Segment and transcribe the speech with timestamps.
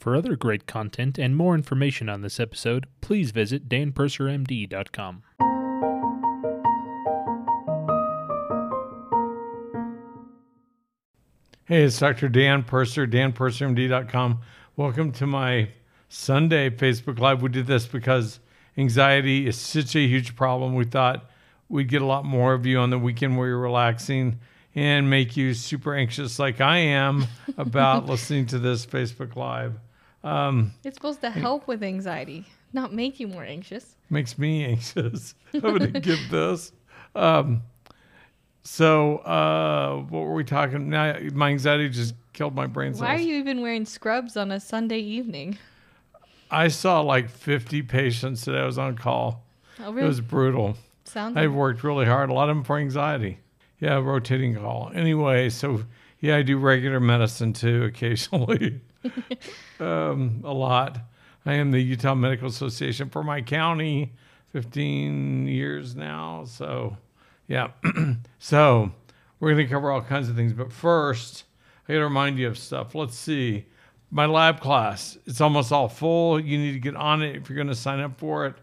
[0.00, 5.22] For other great content and more information on this episode, please visit danpursermd.com.
[11.66, 12.30] Hey, it's Dr.
[12.30, 14.40] Dan Purser, danpursermd.com.
[14.74, 15.68] Welcome to my
[16.08, 17.42] Sunday Facebook Live.
[17.42, 18.40] We did this because
[18.78, 20.74] anxiety is such a huge problem.
[20.74, 21.28] We thought
[21.68, 24.40] we'd get a lot more of you on the weekend where you're relaxing
[24.74, 27.26] and make you super anxious like I am
[27.58, 29.74] about listening to this Facebook Live.
[30.22, 33.96] Um, It's supposed to help with anxiety, not make you more anxious.
[34.10, 35.34] makes me anxious.
[35.54, 36.72] I'm going to give this.
[37.14, 37.62] Um,
[38.62, 40.90] so, uh, what were we talking?
[40.90, 43.02] Now, my anxiety just killed my brain cells.
[43.02, 45.58] Why are you even wearing scrubs on a Sunday evening?
[46.50, 49.44] I saw like 50 patients that I was on call.
[49.78, 50.04] Oh, really?
[50.04, 50.76] It was brutal.
[51.04, 52.28] Sounds I've worked really hard.
[52.28, 53.38] A lot of them for anxiety.
[53.78, 54.90] Yeah, rotating call.
[54.94, 55.84] Anyway, so
[56.20, 58.80] yeah, I do regular medicine too occasionally.
[59.80, 60.98] um, a lot.
[61.46, 64.12] I am the Utah Medical Association for my county,
[64.52, 66.44] 15 years now.
[66.44, 66.96] So,
[67.48, 67.68] yeah.
[68.38, 68.92] so,
[69.40, 70.52] we're going to cover all kinds of things.
[70.52, 71.44] But first,
[71.88, 72.94] I got to remind you of stuff.
[72.94, 73.66] Let's see.
[74.10, 76.38] My lab class, it's almost all full.
[76.38, 78.54] You need to get on it if you're going to sign up for it.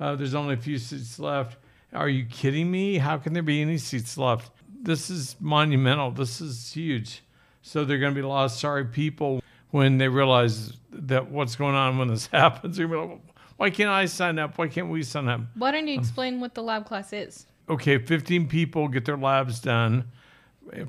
[0.00, 1.58] Uh, there's only a few seats left.
[1.92, 2.98] Are you kidding me?
[2.98, 4.50] How can there be any seats left?
[4.80, 6.12] This is monumental.
[6.12, 7.22] This is huge.
[7.62, 9.41] So there are going to be a lot of sorry people
[9.72, 12.76] when they realize that what's going on when this happens.
[12.76, 14.56] They're going to be like, why can't I sign up?
[14.56, 15.40] Why can't we sign up?
[15.56, 17.46] Why don't you explain what the lab class is?
[17.68, 20.04] okay, 15 people get their labs done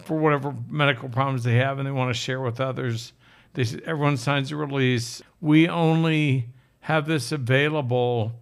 [0.04, 3.14] for whatever medical problems they have and they want to share with others.
[3.54, 5.22] They, everyone signs a release.
[5.42, 6.50] We only
[6.82, 8.34] have this available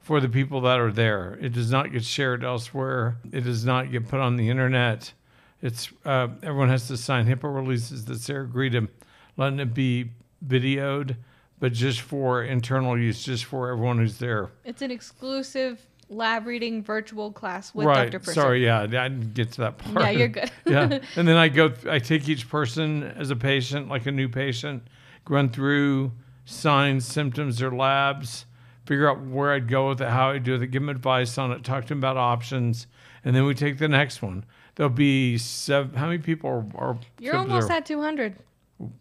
[0.00, 1.38] for the people that are there.
[1.40, 3.18] It does not get shared elsewhere.
[3.32, 5.12] It does not get put on the internet.
[5.60, 8.88] It's uh, everyone has to sign HIPAA releases that they agree to
[9.38, 10.10] letting it be
[10.46, 11.16] videoed,
[11.58, 14.50] but just for internal use, just for everyone who's there.
[14.64, 18.10] It's an exclusive lab reading virtual class with right.
[18.10, 18.18] Dr.
[18.18, 18.32] Purser.
[18.34, 20.04] Sorry, yeah, I didn't get to that part.
[20.04, 20.50] Yeah, you're good.
[20.66, 21.72] yeah, and then I go.
[21.88, 24.82] I take each person as a patient, like a new patient,
[25.28, 26.12] run through
[26.44, 28.46] signs, symptoms, their labs,
[28.86, 31.52] figure out where I'd go with it, how I'd do it, give them advice on
[31.52, 32.86] it, talk to them about options,
[33.24, 34.44] and then we take the next one.
[34.74, 35.94] There'll be seven.
[35.94, 36.90] How many people are?
[36.90, 37.78] are You're almost there?
[37.78, 38.36] at 200.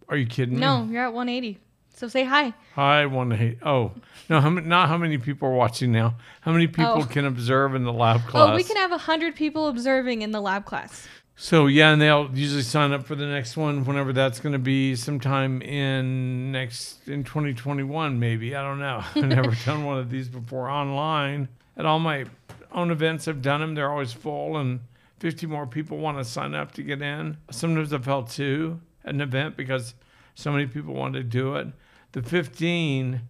[0.09, 0.59] Are you kidding?
[0.59, 0.87] No, me?
[0.87, 1.59] No, you're at 180.
[1.95, 2.53] So say hi.
[2.75, 3.59] Hi, 180.
[3.65, 3.91] Oh
[4.29, 6.15] no, how many, not how many people are watching now.
[6.41, 7.05] How many people Oh.
[7.05, 8.49] can observe in the lab class?
[8.51, 11.07] Oh, we can have 100 people observing in the lab class.
[11.35, 14.59] So yeah, and they'll usually sign up for the next one whenever that's going to
[14.59, 18.55] be sometime in next in 2021 maybe.
[18.55, 19.03] I don't know.
[19.15, 21.47] I've never done one of these before online.
[21.77, 22.25] At all my
[22.71, 24.81] own events I've done them, they're always full and
[25.19, 27.37] 50 more people want to sign up to get in.
[27.49, 29.93] Sometimes I've held two an event because
[30.35, 31.67] so many people want to do it.
[32.11, 33.21] The 15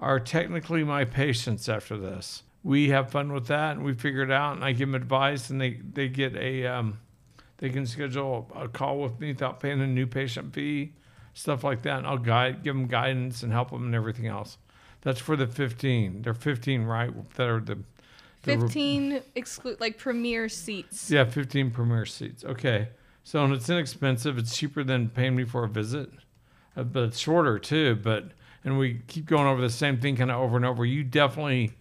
[0.00, 2.42] are technically my patients after this.
[2.64, 5.50] We have fun with that and we figure it out and I give them advice
[5.50, 6.98] and they, they get a um,
[7.62, 10.94] they can schedule a call with me without paying a new patient fee,
[11.32, 11.98] stuff like that.
[11.98, 14.58] And I'll guide, give them guidance and help them and everything else.
[15.02, 16.22] That's for the 15.
[16.22, 17.12] They're 15, right?
[17.34, 17.78] That are the,
[18.42, 21.08] the 15 exclude like premier seats.
[21.08, 22.44] yeah, 15 premier seats.
[22.44, 22.88] Okay.
[23.24, 24.36] So, and it's inexpensive.
[24.38, 26.10] It's cheaper than paying me for a visit,
[26.76, 27.96] uh, but it's shorter too.
[28.02, 28.32] But,
[28.64, 30.84] and we keep going over the same thing kind of over and over.
[30.84, 31.72] You definitely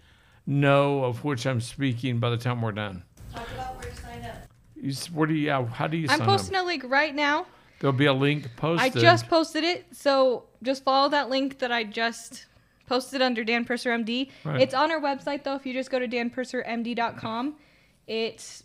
[0.46, 3.04] know of which I'm speaking by the time we're done.
[3.34, 4.36] Talk about where to sign up.
[4.76, 6.64] You, s- what do you, yeah, how do you I'm sign posting up?
[6.64, 7.46] a link right now.
[7.80, 8.96] There'll be a link posted.
[8.96, 12.46] I just posted it, so just follow that link that I just
[12.86, 14.30] posted under Dan Purser MD.
[14.44, 14.62] Right.
[14.62, 15.56] It's on our website though.
[15.56, 17.56] If you just go to danpursermd.com,
[18.06, 18.64] it's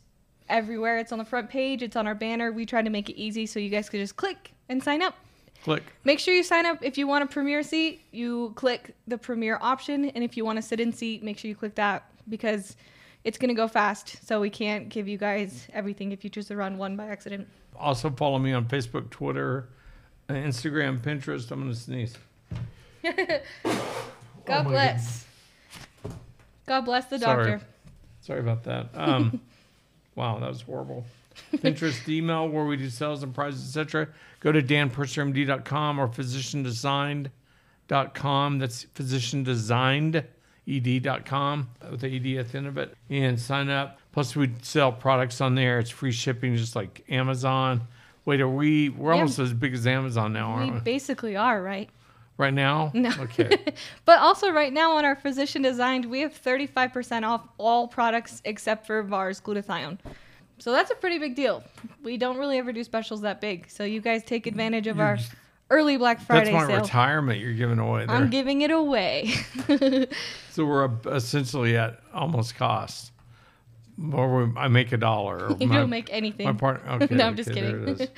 [0.48, 0.98] everywhere.
[0.98, 1.82] It's on the front page.
[1.82, 2.52] It's on our banner.
[2.52, 5.14] We try to make it easy so you guys could just click and sign up.
[5.62, 5.82] click.
[6.04, 8.02] Make sure you sign up if you want a premiere seat.
[8.12, 11.54] You click the premiere option, and if you want a sit-in seat, make sure you
[11.56, 12.76] click that because
[13.24, 14.24] it's gonna go fast.
[14.26, 17.48] So we can't give you guys everything if you choose to run one by accident.
[17.78, 19.68] Also follow me on Facebook, Twitter,
[20.28, 21.50] Instagram, Pinterest.
[21.50, 22.16] I'm gonna sneeze.
[23.04, 23.40] God
[24.48, 25.24] Oh bless.
[26.66, 27.50] God bless the Sorry.
[27.52, 27.66] doctor.
[28.20, 28.88] Sorry about that.
[28.94, 29.40] Um,
[30.16, 31.04] wow, that was horrible.
[31.54, 34.08] Pinterest email where we do sales and prices, etc.
[34.40, 38.58] Go to danpursermd.com or physiciandesigned.com.
[38.58, 43.98] That's physiciandesigned.ed.com with the ed at the end of it, and sign up.
[44.12, 45.78] Plus, we sell products on there.
[45.78, 47.82] It's free shipping, just like Amazon.
[48.24, 48.88] Wait, are we?
[48.88, 49.18] We're Yeah.
[49.20, 50.78] almost as big as Amazon now, aren't we?
[50.78, 50.84] we?
[50.84, 51.88] basically are, right?
[52.38, 52.90] Right now?
[52.94, 53.10] No.
[53.20, 53.56] Okay.
[54.04, 58.86] But also, right now on our physician designed, we have 35% off all products except
[58.86, 59.98] for VARS glutathione.
[60.58, 61.62] So that's a pretty big deal.
[62.02, 63.68] We don't really ever do specials that big.
[63.70, 65.18] So you guys take advantage of our
[65.70, 66.80] early Black Friday That's my sale.
[66.82, 68.14] retirement you're giving away there.
[68.14, 69.34] I'm giving it away.
[70.50, 73.12] so we're essentially at almost cost.
[74.12, 75.48] Or we, I make a dollar.
[75.48, 76.46] or you my- don't make anything.
[76.46, 76.90] My partner.
[77.02, 78.08] Okay, No, I'm just okay, kidding.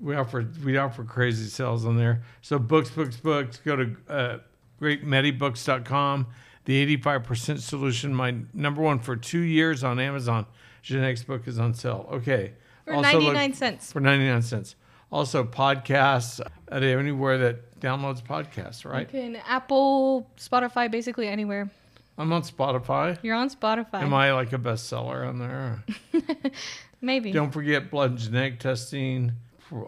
[0.00, 2.22] We offer we offer crazy sales on there.
[2.42, 3.58] So books, books, books.
[3.58, 4.38] Go to uh,
[4.80, 6.26] greatmedibooks.com.
[6.66, 10.46] The 85% solution, my number one for two years on Amazon.
[10.82, 12.08] Genetics book is on sale.
[12.12, 12.52] Okay.
[12.84, 13.92] For Also look- 99 cents.
[13.92, 14.76] For 99 cents.
[15.12, 19.08] Also podcasts at anywhere that downloads podcasts, You right?
[19.08, 21.68] can Apple, Spotify, basically anywhere.
[22.16, 23.18] I'm on Spotify.
[23.22, 24.02] You're on Spotify.
[24.02, 25.82] Am I like a bestseller on there?
[27.00, 27.32] Maybe.
[27.32, 29.32] Don't forget blood genetic testing,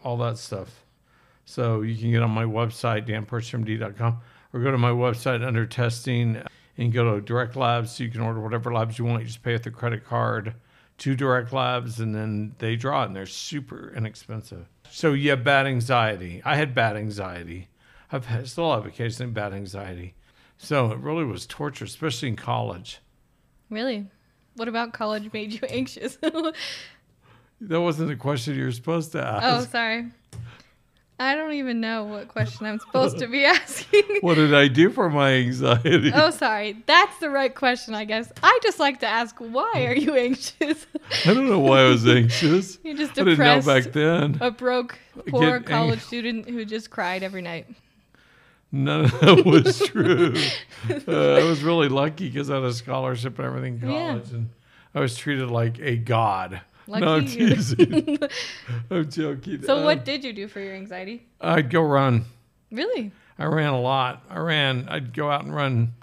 [0.03, 0.85] all that stuff.
[1.45, 4.19] So you can get on my website, danpursermd.com,
[4.53, 6.43] or go to my website under testing
[6.79, 9.21] and go to Direct Labs so you can order whatever labs you want.
[9.21, 10.55] You just pay with a credit card
[10.99, 14.67] to Direct Labs and then they draw it and they're super inexpensive.
[14.91, 16.43] So have bad anxiety.
[16.45, 17.69] I had bad anxiety.
[18.11, 20.15] I've had, still have occasionally bad anxiety.
[20.59, 23.01] So it really was torture, especially in college.
[23.71, 24.07] Really?
[24.55, 26.19] What about college made you anxious?
[27.63, 29.45] oh, That wasn't the question you were supposed to ask.
[29.47, 30.07] Oh, sorry.
[31.21, 34.03] I don't even know what question I'm supposed to be asking.
[34.23, 36.11] What did I do for my anxiety?
[36.13, 36.83] oh, sorry.
[36.87, 38.33] That's the right question, I guess.
[38.43, 40.85] I just like to ask, why are you anxious?
[41.25, 42.79] I don't know why I was anxious.
[42.85, 43.67] You're just I didn't know depressed.
[43.67, 44.39] back then.
[44.41, 44.99] A broke,
[45.29, 47.67] poor Get college ang- student who just cried every night.
[48.73, 50.35] None of that was true.
[51.07, 54.07] uh, I was really lucky because I had a scholarship and everything in Yeah.
[54.09, 54.49] college, and
[54.95, 56.63] I was treated like a god.
[57.01, 58.19] No, I'm teasing.
[58.91, 59.63] I'm joking.
[59.63, 61.27] So, Uh, what did you do for your anxiety?
[61.41, 62.25] I'd go run.
[62.71, 63.13] Really?
[63.39, 64.25] I ran a lot.
[64.29, 64.87] I ran.
[64.89, 65.95] I'd go out and run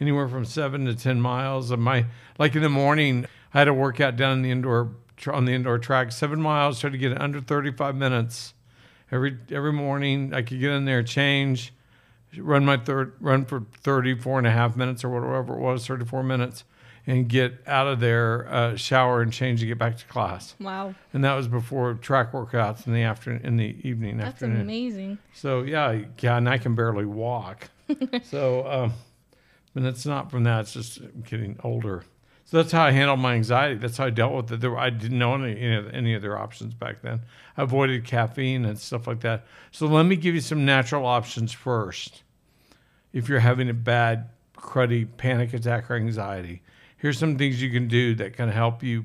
[0.00, 1.70] anywhere from seven to ten miles.
[1.70, 2.06] And my
[2.38, 4.90] like in the morning, I had a workout down in the indoor
[5.30, 6.80] on the indoor track, seven miles.
[6.80, 8.54] Try to get it under thirty five minutes
[9.10, 10.32] every every morning.
[10.34, 11.72] I could get in there, change,
[12.36, 16.04] run my third run for 34 and a half minutes or whatever it was, thirty
[16.04, 16.64] four minutes,
[17.06, 20.54] and get out of there, uh, shower and change and get back to class.
[20.58, 20.94] Wow.
[21.12, 24.16] And that was before track workouts in the afternoon, in the evening.
[24.16, 24.62] That's afternoon.
[24.62, 25.18] amazing.
[25.32, 27.70] So yeah, yeah, and I can barely walk.
[28.24, 28.92] so, um,
[29.74, 32.04] and it's not from that; it's just getting older.
[32.46, 33.74] So that's how I handled my anxiety.
[33.74, 34.60] That's how I dealt with it.
[34.60, 37.22] There, I didn't know any any, any other options back then.
[37.56, 39.46] I avoided caffeine and stuff like that.
[39.70, 42.22] So let me give you some natural options first.
[43.12, 46.62] If you're having a bad, cruddy panic attack or anxiety,
[46.96, 49.04] here's some things you can do that can help you.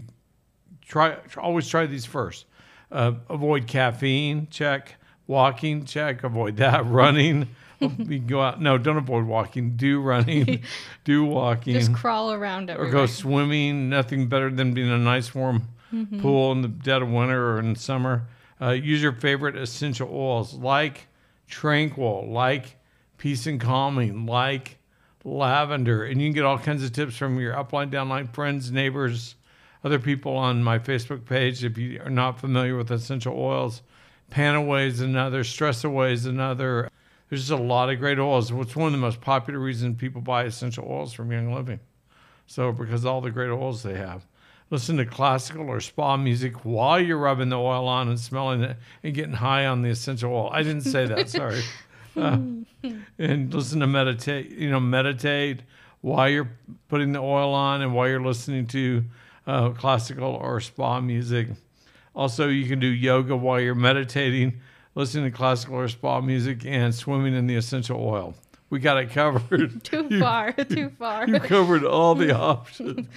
[0.82, 2.46] Try always try these first.
[2.92, 4.48] Uh, avoid caffeine.
[4.50, 4.96] Check.
[5.28, 5.86] Walking.
[5.86, 6.24] Check.
[6.24, 6.86] Avoid that.
[6.88, 7.48] Running.
[7.80, 8.62] you can go out.
[8.62, 9.76] No, don't avoid walking.
[9.76, 10.62] Do running.
[11.04, 11.74] do walking.
[11.74, 12.90] Just crawl around everywhere.
[12.90, 13.90] or go swimming.
[13.90, 15.64] Nothing better than being in a nice warm
[16.20, 18.28] pool in the dead of winter or in summer.
[18.62, 21.08] Uh, use your favorite essential oils like
[21.48, 22.78] Tranquil, like
[23.18, 24.78] Peace and Calming, like
[25.24, 26.04] lavender.
[26.04, 29.36] And you can get all kinds of tips from your upline, downline friends, neighbors,
[29.84, 31.64] other people on my Facebook page.
[31.64, 33.82] If you are not familiar with essential oils,
[34.32, 36.90] Panaway is another, Stress Away is another.
[37.30, 38.52] There's just a lot of great oils.
[38.52, 41.80] It's one of the most popular reasons people buy essential oils from Young Living.
[42.46, 44.26] So, because all the great oils they have.
[44.70, 48.78] Listen to classical or spa music while you're rubbing the oil on and smelling it
[49.04, 50.50] and getting high on the essential oil.
[50.52, 51.62] I didn't say that, sorry.
[52.16, 52.38] Uh,
[53.20, 55.62] and listen to meditate, you know, meditate
[56.02, 56.50] while you're
[56.90, 59.04] putting the oil on and while you're listening to
[59.48, 61.48] uh, classical or spa music.
[62.16, 64.60] Also, you can do yoga while you're meditating,
[64.96, 68.34] listening to classical or spa music, and swimming in the essential oil.
[68.70, 69.84] We got it covered.
[69.84, 70.52] Too You- far.
[70.52, 71.28] Too far.
[71.28, 73.08] you covered all the options.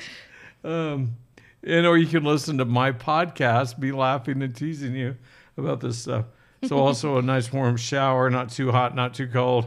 [0.62, 1.16] Um,
[1.62, 5.16] and or you can listen to my podcast, be laughing and teasing you
[5.56, 6.26] about this stuff.
[6.68, 9.66] So also a nice warm shower, not too hot, not too cold.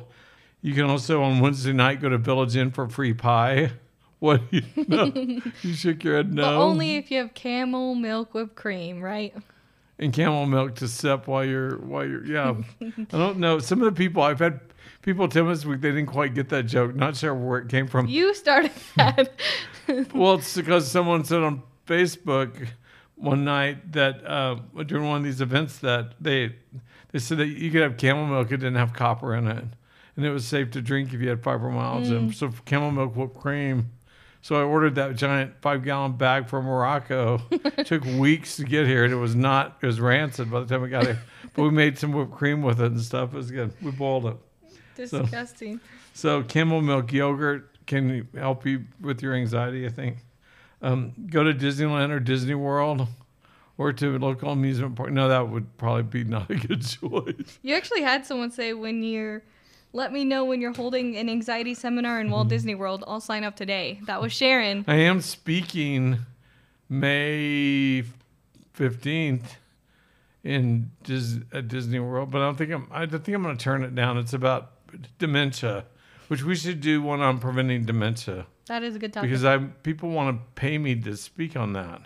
[0.61, 3.71] You can also on Wednesday night go to Village Inn for free pie.
[4.19, 4.63] What you,
[5.61, 6.41] you shook your head no.
[6.41, 9.31] But only if you have camel milk whipped cream, right?
[9.99, 12.55] and camel milk to sip while you're while you're yeah.
[12.81, 13.59] I don't know.
[13.59, 14.59] Some of the people I've had
[15.01, 16.95] people tell me this week they didn't quite get that joke.
[16.95, 18.07] Not sure where it came from.
[18.07, 19.31] You started that.
[20.13, 22.67] Well, it's because someone said on Facebook
[23.17, 24.55] one night that uh,
[24.85, 26.55] during one of these events that they
[27.11, 29.63] they said that you could have camel milk, it didn't have copper in it,
[30.15, 32.17] and it was safe to drink if you had fibromyalgia.
[32.17, 33.91] And so camel milk whipped cream.
[34.41, 37.41] So I ordered that giant five gallon bag from Morocco.
[37.85, 39.77] Took weeks to get here, and it was not.
[39.81, 41.19] It was rancid by the time we got here.
[41.53, 43.33] But we made some whipped cream with it and stuff.
[43.33, 43.73] It was good.
[43.81, 44.37] We boiled it.
[44.95, 45.79] Disgusting.
[46.13, 50.17] So camel milk yogurt can help you with your anxiety, I think.
[50.81, 53.07] Um, go to Disneyland or Disney World
[53.79, 55.11] or to a local amusement park.
[55.11, 57.59] No, that would probably be not a good choice.
[57.63, 59.41] You actually had someone say when you're,
[59.93, 63.03] let me know when you're holding an anxiety seminar in Walt Disney World.
[63.07, 63.99] I'll sign up today.
[64.05, 64.85] That was Sharon.
[64.87, 66.19] I am speaking
[66.89, 68.03] May
[68.73, 69.57] fifteenth
[70.43, 72.87] in Dis- at Disney World, but I don't think I'm.
[72.91, 74.17] I don't think I'm going to turn it down.
[74.17, 74.71] It's about
[75.19, 75.85] dementia,
[76.27, 79.29] which we should do one on preventing dementia That is a good topic.
[79.29, 82.01] because I people want to pay me to speak on that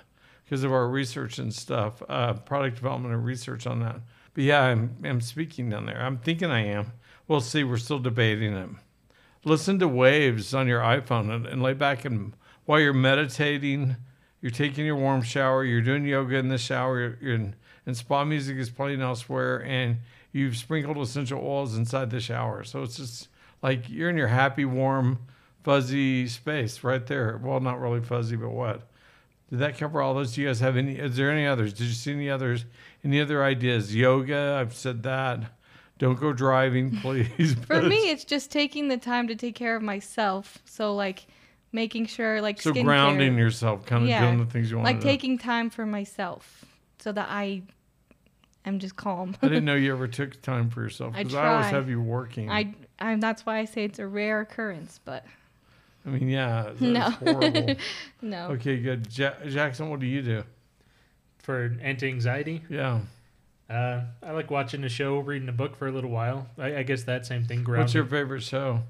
[0.46, 4.02] because of our research and stuff, uh, product development and research on that.
[4.34, 6.02] But yeah, I'm I'm speaking down there.
[6.02, 6.94] I'm thinking I am.
[7.28, 7.64] We'll see.
[7.64, 8.70] We're still debating it.
[9.44, 12.34] Listen to waves on your iPhone and, and lay back and
[12.66, 13.96] while you're meditating,
[14.40, 17.98] you're taking your warm shower, you're doing yoga in the shower, you're, you're in, and
[17.98, 19.98] spa music is playing elsewhere, and
[20.32, 22.64] you've sprinkled essential oils inside the shower.
[22.64, 23.30] So it's just
[23.62, 25.20] like you're in your happy, warm,
[25.64, 27.40] fuzzy space right there.
[27.44, 28.82] Well, not really fuzzy, but what?
[29.50, 30.34] Did that cover all those?
[30.34, 30.96] Do you guys have any?
[30.98, 31.74] Is there any others?
[31.74, 32.66] Did you see any others?
[33.04, 33.94] Any other ideas?
[33.96, 34.58] Yoga.
[34.60, 35.44] I've said that.
[36.00, 37.56] Don't go driving, please.
[37.68, 40.58] For me, it's just taking the time to take care of myself.
[40.66, 41.28] So like
[41.74, 44.22] making sure like so skincare, grounding yourself, kind of Yeah.
[44.26, 45.08] doing the things you want like to do.
[45.10, 46.66] taking time for myself,
[47.00, 47.62] so that I
[48.66, 49.36] am just calm.
[49.42, 52.02] I didn't know you ever took time for yourself I because I, always have you
[52.02, 52.50] working.
[52.50, 55.26] I, I, I that's why I say it's a rare occurrence, but
[56.06, 57.10] I mean, yeah, that's No.
[57.12, 57.76] horrible.
[58.22, 58.48] no.
[58.52, 59.16] okay, good.
[59.18, 60.44] Ja- Jackson, what do you do?
[61.40, 63.02] For anti-anxiety, Yeah.
[63.70, 66.48] uh, I like watching a show, reading a book for a little while.
[66.58, 67.64] I, I guess that same thing.
[67.64, 68.82] What's your favorite show?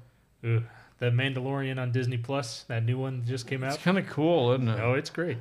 [0.44, 0.62] Ugh.
[0.98, 3.74] The Mandalorian on Disney Plus, that new one just came out.
[3.74, 4.78] It's kind of cool, isn't it?
[4.80, 5.38] Oh, it's great.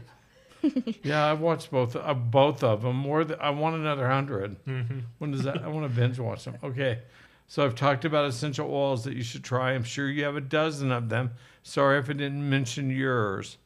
[1.04, 2.96] Yeah, I've watched both uh, both of them.
[2.96, 4.82] More, th- I want another 100 hmm
[5.18, 5.64] When does that?
[5.64, 6.56] I want to binge watch them.
[6.64, 7.00] Okay,
[7.48, 9.72] so I've talked about essential oils that you should try.
[9.72, 11.32] I'm sure you have a dozen of them.
[11.64, 13.58] Sorry if I didn't mention yours.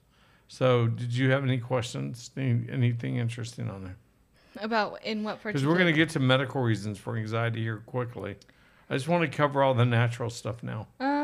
[0.48, 2.30] So, did you have any questions?
[2.38, 3.98] Any, anything interesting on there?
[4.62, 8.36] About in what Because we're going to get to medical reasons for anxiety here quickly.
[8.90, 10.88] I just want to cover all the natural stuff now.
[11.00, 11.15] Um,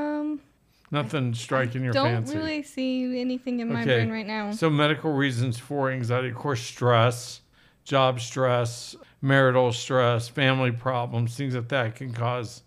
[0.92, 2.10] Nothing striking your fancy.
[2.12, 2.38] don't fancy.
[2.38, 4.52] really see anything in my brain right now.
[4.52, 7.42] So medical reasons for anxiety, of course, stress,
[7.86, 12.64] job stress, marital stress, family problems, things like that can cause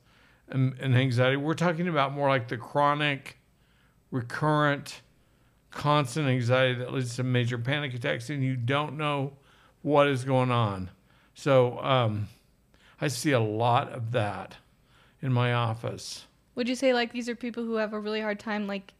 [0.48, 1.36] an, an anxiety.
[1.36, 3.36] We're talking about more like the chronic,
[4.10, 5.02] recurrent,
[5.70, 9.34] constant anxiety that leads to major panic attacks, and you don't know
[9.82, 10.90] what is going on.
[11.34, 12.28] So um,
[13.00, 14.56] I see a lot of that
[15.20, 16.26] in my office.
[16.54, 18.92] Would you say like these are people who have a really hard time like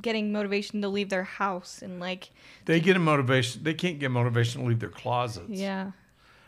[0.00, 2.30] getting motivation to leave their house and like
[2.64, 3.62] They get a motivation.
[3.62, 5.48] They can't get motivation to leave their closets.
[5.50, 5.92] yeah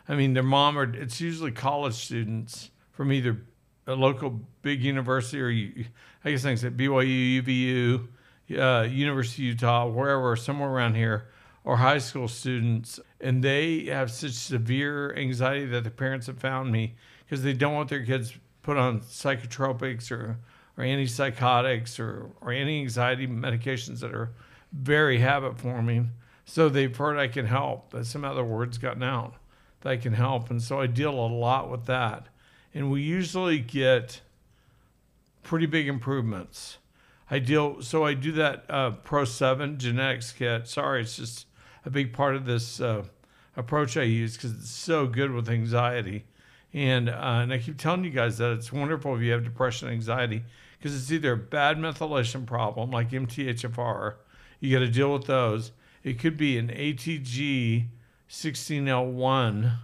[0.07, 3.41] I mean, their mom or it's usually college students from either
[3.87, 5.85] a local big university or you-
[6.23, 8.07] I guess I things at BYU, UVU,
[8.59, 11.27] uh, University of Utah, wherever, somewhere around here,
[11.63, 16.71] or high school students, and they have such severe anxiety that the parents have found
[16.71, 16.95] me
[17.25, 20.37] because they don't want their kids put on psychotropics or
[20.75, 24.31] or antipsychotics or or anti-anxiety medications that are
[24.73, 26.09] very habit forming.
[26.45, 27.91] So they've heard I can help.
[27.91, 29.35] That some other words gotten out
[29.81, 32.25] that I can help, and so I deal a lot with that.
[32.73, 34.21] And we usually get
[35.43, 36.79] pretty big improvements.
[37.29, 40.67] I deal so I do that uh, Pro Seven genetics kit.
[40.67, 41.45] Sorry, it's just
[41.85, 43.03] a big part of this uh,
[43.55, 46.25] approach I use because it's so good with anxiety.
[46.75, 49.87] And uh, and I keep telling you guys that it's wonderful if you have depression,
[49.87, 50.43] and anxiety,
[50.77, 54.15] because it's either a bad methylation problem like MTHFR,
[54.59, 55.71] you got to deal with those.
[56.03, 57.87] It could be an ATG
[58.29, 59.77] 16L1,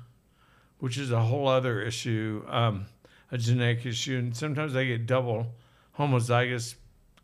[0.80, 2.88] which is a whole other issue, um,
[3.32, 5.48] a genetic issue, and sometimes I get double
[5.98, 6.76] homozygous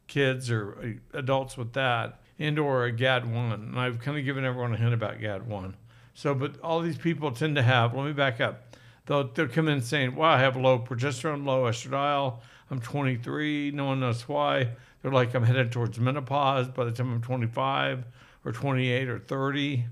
[0.08, 0.78] kids or
[1.14, 3.54] uh, adults with that, and or a GAD1.
[3.54, 5.74] And I've kind of given everyone a hint about GAD1.
[6.14, 7.94] So, but all these people tend to have.
[7.94, 8.64] Let me back up.
[9.08, 12.40] They'll they'll come in saying, "Well, I have low progesterone, low estradiol.
[12.70, 13.72] I'm 23.
[13.72, 14.70] No one knows why."
[15.02, 18.06] They're like, "I'm headed towards menopause by the time I'm 25
[18.46, 19.86] or 28 or 30."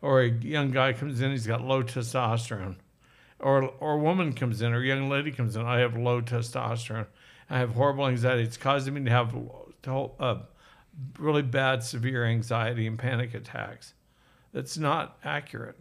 [0.00, 2.76] Or a young guy comes in, he's got low testosterone.
[3.38, 6.22] Or or a woman comes in, or a young lady comes in, I have low
[6.22, 7.06] testosterone.
[7.50, 8.44] I have horrible anxiety.
[8.44, 9.36] It's causing me to have
[10.18, 10.36] uh,
[11.18, 13.94] really bad, severe anxiety and panic attacks.
[14.52, 15.78] That's not accurate.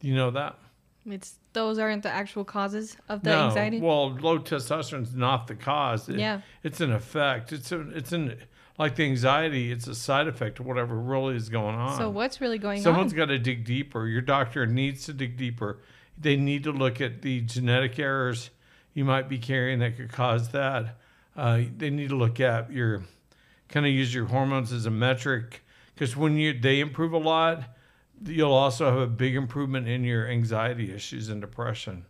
[0.00, 0.58] Do you know that?
[1.06, 3.46] it's those aren't the actual causes of the no.
[3.46, 6.08] anxiety Well, low testosterone is not the cause.
[6.08, 6.40] It- Yeah.
[6.62, 7.52] It's an effect.
[7.52, 8.36] It's a, it's an
[8.76, 9.70] like the anxiety.
[9.72, 11.96] It's a side effect of whatever really is going on.
[11.96, 14.06] so what's really going Someone's on Someone's got to dig deeper.
[14.06, 15.78] Your doctor needs to dig deeper.
[16.18, 18.50] They need to look at the genetic errors
[18.92, 20.98] you might be carrying that could cause that.
[21.36, 23.02] Uh, they need to look at your
[23.68, 27.73] kind of use your hormones as a metric because when you they improve a lot,
[28.26, 32.06] you'll also have a big improvement in your anxiety issues and depression.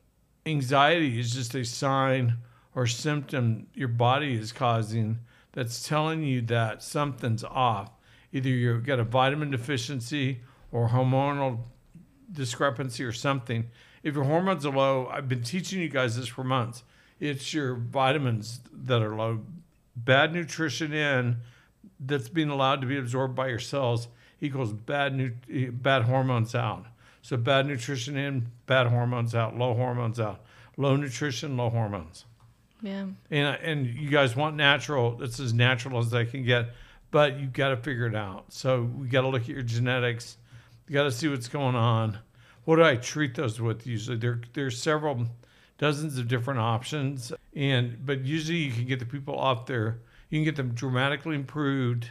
[0.46, 2.36] Anxiety is just a sign
[2.74, 5.18] or symptom your body is causing
[5.52, 7.90] that's telling you that something's off.
[8.32, 10.40] Either you've got a vitamin deficiency
[10.72, 11.60] or hormonal
[12.30, 13.70] discrepancy or something.
[14.02, 16.82] If your hormones are low, I've been teaching you guys this for months.
[17.20, 19.42] It's your vitamins that are low.
[19.96, 21.36] Bad nutrition in
[22.00, 24.08] that's being allowed to be absorbed by your cells
[24.40, 26.86] equals bad nu- bad hormones out.
[27.22, 30.44] So bad nutrition in, bad hormones out, low hormones out.
[30.76, 32.24] Low nutrition, low hormones.
[32.82, 33.06] Yeah.
[33.30, 35.22] And uh, and you guys want natural.
[35.22, 36.74] It's as natural as they can get,
[37.10, 38.52] but you got to figure it out.
[38.52, 40.36] So we got to look at your genetics.
[40.88, 42.18] You got to see what's going on.
[42.64, 43.86] What do I treat those with?
[43.86, 45.26] Usually there there's several
[45.78, 50.00] dozens of different options, and but usually you can get the people off there.
[50.28, 52.10] You can get them dramatically improved.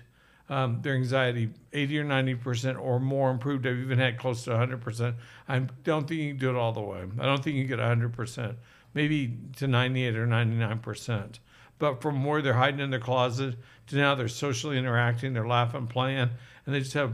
[0.49, 3.65] Um, their anxiety 80 or 90 percent or more improved.
[3.65, 5.15] I've even had close to 100 percent.
[5.47, 7.05] I don't think you can do it all the way.
[7.19, 8.57] I don't think you can get 100 percent
[8.93, 11.39] maybe to 98 or 99%.
[11.79, 13.55] But from where they're hiding in their closet
[13.87, 16.29] to now they're socially interacting, they're laughing, playing,
[16.65, 17.13] and they just have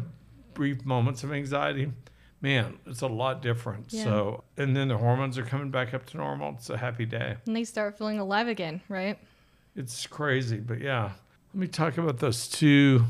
[0.54, 1.92] brief moments of anxiety,
[2.42, 3.92] man, it's a lot different.
[3.92, 4.04] Yeah.
[4.04, 6.56] So, and then the hormones are coming back up to normal.
[6.58, 7.38] It's a happy day.
[7.48, 9.18] And they start feeling alive again, right?
[9.76, 11.12] It's crazy, but yeah.
[11.54, 13.06] Let me talk about those two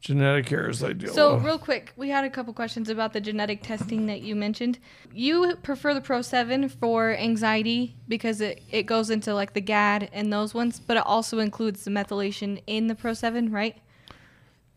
[0.00, 1.44] genetic errors I deal So, with.
[1.44, 4.78] real quick, we had a couple questions about the genetic testing that you mentioned.
[5.14, 10.10] You prefer the Pro 7 for anxiety because it, it goes into like the GAD
[10.12, 13.78] and those ones, but it also includes the methylation in the Pro 7, right?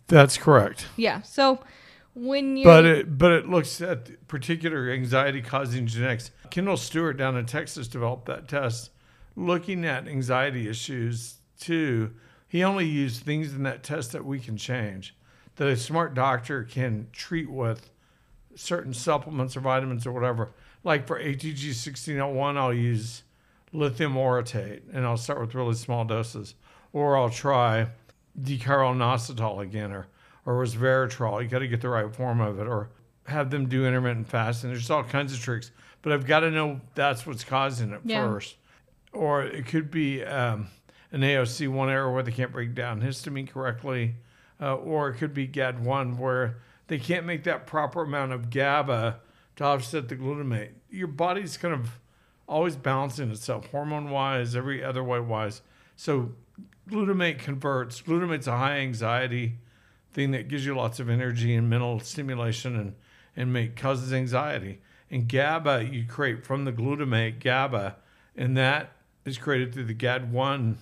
[0.07, 0.87] That's correct.
[0.95, 1.21] Yeah.
[1.23, 1.59] So,
[2.15, 2.65] when you're.
[2.71, 6.31] But it but it looks at particular anxiety causing genetics.
[6.49, 8.91] Kendal Stewart down in Texas developed that test,
[9.35, 12.13] looking at anxiety issues too.
[12.47, 15.15] He only used things in that test that we can change,
[15.57, 17.89] that a smart doctor can treat with
[18.55, 20.51] certain supplements or vitamins or whatever.
[20.83, 23.23] Like for ATG 16L1, I'll use
[23.73, 26.55] lithium orotate and I'll start with really small doses.
[26.93, 27.87] Or I'll try
[28.41, 30.07] d-chiroinositol again or,
[30.45, 31.41] or resveratrol.
[31.41, 32.67] You got to get the right form of it.
[32.67, 32.89] Or
[33.25, 34.69] have them do intermittent fasting.
[34.69, 38.25] There's all kinds of tricks, but I've got to know that's what's causing it Yeah.
[38.25, 38.55] first.
[39.11, 40.67] Or it could be um,
[41.11, 44.15] an AOC1 error where they can't break down histamine correctly,
[44.61, 49.19] uh, or it could be GAD1 where they can't make that proper amount of GABA
[49.57, 50.71] to offset the glutamate.
[50.89, 51.99] Your body's kind of
[52.47, 55.61] always balancing itself, hormone wise, every other way wise.
[55.95, 56.31] So
[56.89, 58.01] glutamate converts.
[58.01, 59.57] Glutamate's a high anxiety
[60.13, 62.95] thing that gives you lots of energy and mental stimulation and,
[63.35, 64.81] and make causes anxiety.
[65.11, 67.97] And GABA you create from the glutamate GABA,
[68.35, 68.91] and that
[69.25, 70.77] is created through the GAD1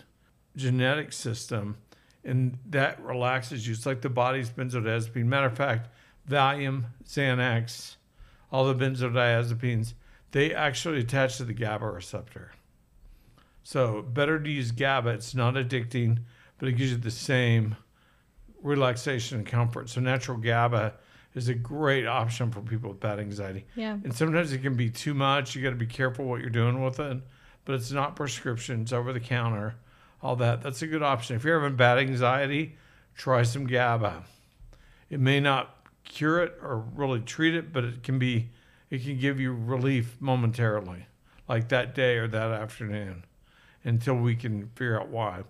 [0.56, 1.78] genetic system,
[2.24, 3.74] and that relaxes you.
[3.74, 5.26] It's like the body's benzodiazepine.
[5.26, 5.90] Matter of fact,
[6.30, 7.96] Valium, Xanax,
[8.52, 9.94] all the benzodiazepines,
[10.32, 12.52] they actually attach to the GABA receptor.
[13.64, 15.10] So better to use GABA.
[15.10, 16.20] It's not addicting,
[16.58, 17.76] but it gives you the same
[18.62, 19.90] relaxation and comfort.
[19.90, 20.94] So natural GABA
[21.36, 23.66] is a great option for people with bad anxiety.
[23.76, 23.98] yeah.
[24.04, 25.56] And sometimes it can be too much.
[25.56, 27.18] You got to be careful what you're doing with it.
[27.66, 28.82] But it's not prescription.
[28.82, 29.76] It's over the counter.
[30.26, 30.64] All that.
[30.64, 31.36] That's a good option.
[31.36, 32.78] If you're having bad anxiety,
[33.16, 34.24] try some GABA.
[35.12, 38.50] It may not cure it or really treat it, but it can be.
[38.90, 41.06] It can give you relief momentarily,
[41.48, 43.24] like that day or that afternoon,
[43.84, 45.44] until we can figure out why.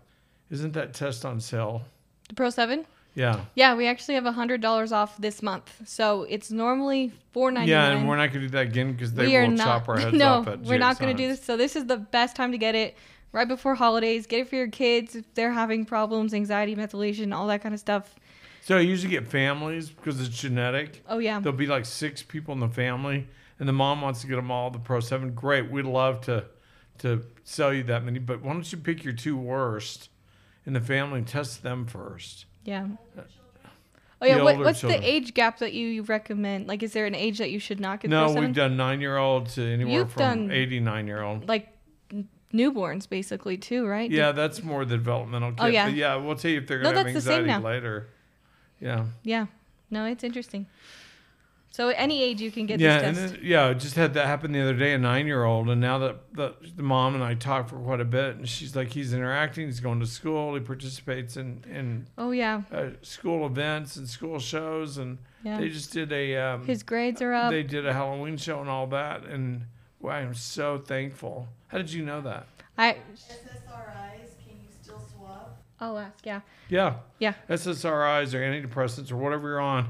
[0.52, 1.84] Isn't that test on sale?
[2.28, 2.86] The Pro 7?
[3.14, 3.46] Yeah.
[3.56, 5.72] Yeah, we actually have a $100 off this month.
[5.86, 7.94] So, it's normally four ninety nine.
[7.94, 9.64] Yeah, and we're not going to do that again because they we will not.
[9.64, 11.42] chop our heads no, off at we're not going to do this.
[11.42, 12.98] So this is the best time to get it
[13.32, 14.28] right before holidays.
[14.28, 17.80] Get it for your kids if they're having problems, anxiety, methylation, all that kind of
[17.80, 18.16] stuff.
[18.62, 21.04] So I usually get families because it's genetic.
[21.08, 23.28] Oh yeah, There'll be like six people in the family,
[23.60, 25.34] and the mom wants to get them all the Pro Seven.
[25.36, 26.46] Great, we'd love to
[27.00, 30.10] to sell you that many, but why don't you pick your two worst
[30.66, 32.46] in the family and test them first?
[32.64, 32.88] yeah.
[33.18, 33.22] Uh,
[34.22, 35.02] oh yeah, what, what's children.
[35.02, 36.68] the age gap that you recommend?
[36.68, 38.44] Like, is there an age that you should not get No, Pro 7?
[38.46, 41.48] we've done nine year old to anywhere You've from eighty nine year old.
[41.48, 41.68] like
[42.56, 44.10] newborns basically too, right?
[44.10, 45.60] Yeah, that's more the developmental kit.
[45.60, 45.86] Oh, yeah.
[45.88, 47.70] But yeah, we'll tell you if they're gonna have that's the same anxiety now.
[47.70, 48.08] later.
[48.80, 49.06] Yeah.
[49.24, 49.46] Yeah.
[49.90, 50.68] No, it's interesting.
[51.76, 53.34] So at any age you can get yeah, this test.
[53.34, 54.94] then, yeah, it just had that happen the other day.
[54.94, 58.38] A nine-year-old, and now that the, the mom and I talked for quite a bit,
[58.38, 62.62] and she's like, he's interacting, he's going to school, he participates in in oh yeah,
[62.72, 65.58] uh, school events and school shows, and yeah.
[65.58, 67.52] they just did a um, His grades are up.
[67.52, 69.64] they did a Halloween show and all that, and
[70.00, 71.50] wow, I'm so thankful.
[71.68, 72.48] How did you know that?
[72.78, 75.62] I SSRIs, can you still swap?
[75.80, 76.26] I'll ask.
[76.26, 76.42] Yeah.
[76.70, 76.96] Yeah.
[77.20, 77.34] Yeah.
[77.50, 79.90] SSRIs or antidepressants or whatever you're on,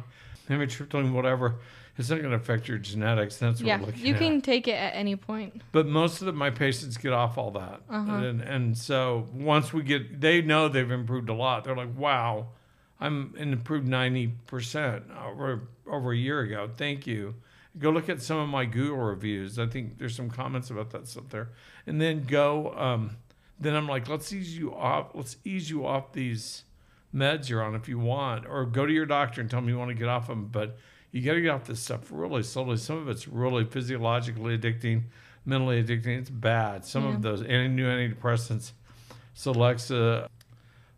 [0.49, 1.55] amitriptyline, whatever.
[1.97, 3.37] it's not going to affect your genetics.
[3.37, 4.19] That's what Yeah, we're looking you at.
[4.19, 5.61] can take it at any point.
[5.71, 8.11] But most of the, my patients get off all that, Uh-huh.
[8.13, 11.63] and and so once we get, they know they've improved a lot.
[11.63, 12.47] They're like, "Wow,
[12.99, 16.69] I'm improved ninety percent over over a year ago.
[16.75, 17.35] Thank you."
[17.77, 19.59] Go look at some of my Google reviews.
[19.59, 21.49] I think there's some comments about that stuff there,
[21.85, 22.73] and then go.
[22.77, 23.17] Um,
[23.59, 25.11] then I'm like, let's ease you off.
[25.13, 26.63] Let's ease you off these
[27.13, 29.77] meds you're on if you want, or go to your doctor and tell them you
[29.77, 30.47] want to get off them.
[30.47, 30.77] But
[31.11, 32.77] you got to get off this stuff really slowly.
[32.77, 35.03] Some of it's really physiologically addicting,
[35.45, 36.19] mentally addicting.
[36.19, 36.83] It's bad.
[36.85, 37.15] Some Yeah.
[37.15, 38.71] of those any new antidepressants,
[39.35, 40.27] Celexa,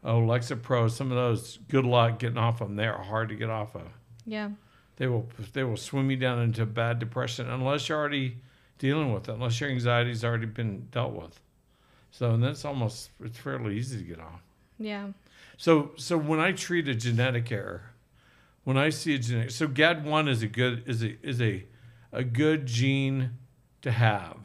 [0.03, 1.57] oh, Lexapro, some of those.
[1.69, 2.75] Good luck getting off them.
[2.75, 3.83] They are hard to get off of.
[4.25, 4.49] Yeah.
[4.97, 8.37] They will they will swim you down into bad depression unless you're already
[8.77, 9.33] dealing with it.
[9.33, 11.39] Unless your anxiety's already been dealt with.
[12.11, 14.41] So and that's almost it's fairly easy to get off.
[14.79, 15.09] Yeah.
[15.57, 17.91] So so when I treat a genetic error,
[18.63, 21.65] when I see a genetic so GAD1 is a good is a is a
[22.11, 23.31] a good gene
[23.83, 24.37] to have.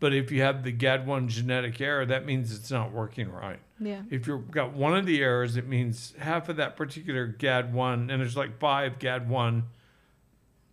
[0.00, 3.58] But if you have the GAD1 genetic error, that means it's not working right.
[3.80, 4.02] Yeah.
[4.10, 8.20] If you've got one of the errors, it means half of that particular GAD1, and
[8.20, 9.62] there's like five GAD1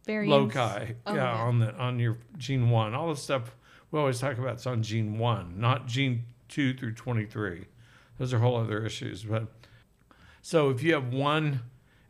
[0.06, 0.56] Variants.
[0.56, 1.42] loci, Oh, yeah, yeah.
[1.42, 2.94] on the on your gene one.
[2.94, 3.56] All the stuff
[3.90, 7.66] we always talk about is on gene one, not gene two through twenty three.
[8.20, 9.24] Those are whole other issues.
[9.24, 9.48] But
[10.44, 11.62] so if you have one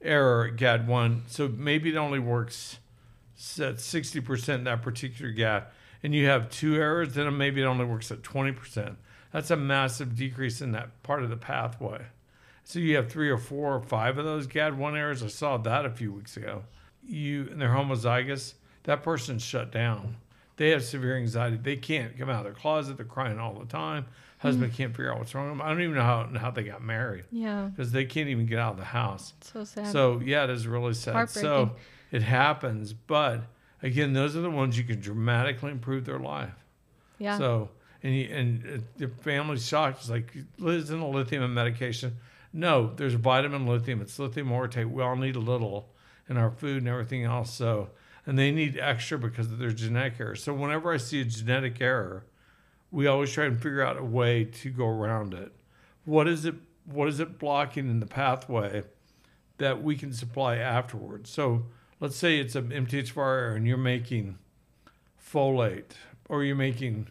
[0.01, 2.79] error at GAD one, so maybe it only works
[3.61, 5.63] at sixty percent that particular GAD,
[6.05, 8.97] and you have two errors, then maybe it only works at twenty percent.
[9.33, 12.05] That's a massive decrease in that part of the pathway.
[12.63, 15.21] So you have three or four or five of those GAD1 errors.
[15.21, 16.63] I saw that a few weeks ago.
[17.03, 18.53] You and they're homozygous.
[18.83, 20.17] That person's shut down.
[20.57, 21.57] They have severe anxiety.
[21.57, 22.97] They can't come out of their closet.
[22.97, 24.05] They're crying all the time.
[24.37, 24.75] Husband mm.
[24.75, 25.65] can't figure out what's wrong with them.
[25.65, 27.69] I don't even know how, how they got married Yeah.
[27.75, 29.33] because they can't even get out of the house.
[29.41, 29.87] So sad.
[29.87, 31.31] So yeah, it is really sad.
[31.31, 31.71] So
[32.11, 33.41] it happens, but
[33.85, 36.55] again, those are the ones you can dramatically improve their life.
[37.19, 37.37] yeah.
[37.37, 37.69] So
[38.03, 39.99] and you, and uh, the family's shocked.
[40.01, 42.17] It's like, isn't a lithium a medication?
[42.51, 44.01] No, there's vitamin lithium.
[44.01, 44.89] It's lithium orotate.
[44.89, 45.89] We all need a little
[46.29, 47.53] in our food and everything else.
[47.53, 47.89] So
[48.25, 50.35] and they need extra because of their genetic error.
[50.35, 52.25] So whenever I see a genetic error,
[52.91, 55.51] we always try and figure out a way to go around it.
[56.05, 56.55] What is it?
[56.85, 58.83] What is it blocking in the pathway
[59.57, 61.29] that we can supply afterwards?
[61.29, 61.65] So
[62.05, 64.37] let's say it's an MTHFR error and you're making
[65.19, 65.93] folate
[66.29, 67.07] or you're making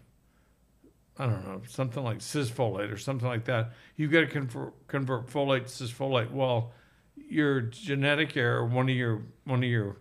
[1.18, 3.72] I don't know, something like cisfolate or something like that.
[3.96, 6.30] You've got to convert, convert folate to cisfolate.
[6.30, 6.72] Well,
[7.16, 9.96] your genetic error, one of your one of your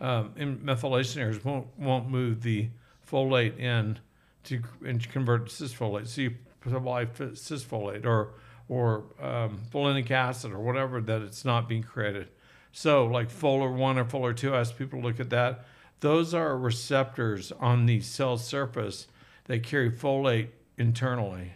[0.00, 2.70] um, methylation errors won't won't move the
[3.06, 3.98] folate in
[4.44, 6.06] to and convert to cisfolate.
[6.06, 6.34] So you
[6.66, 8.32] supply cisfolate or
[8.66, 12.28] or um, folinic acid or whatever that it's not being created.
[12.72, 15.64] So like Folar one or Folar two, I ask people to look at that.
[16.00, 19.08] Those are receptors on the cell surface
[19.44, 21.52] that carry folate internally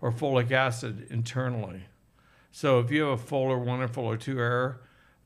[0.00, 1.84] or folic acid internally.
[2.50, 4.80] So if you have a Folar 1 or Folar 2 error,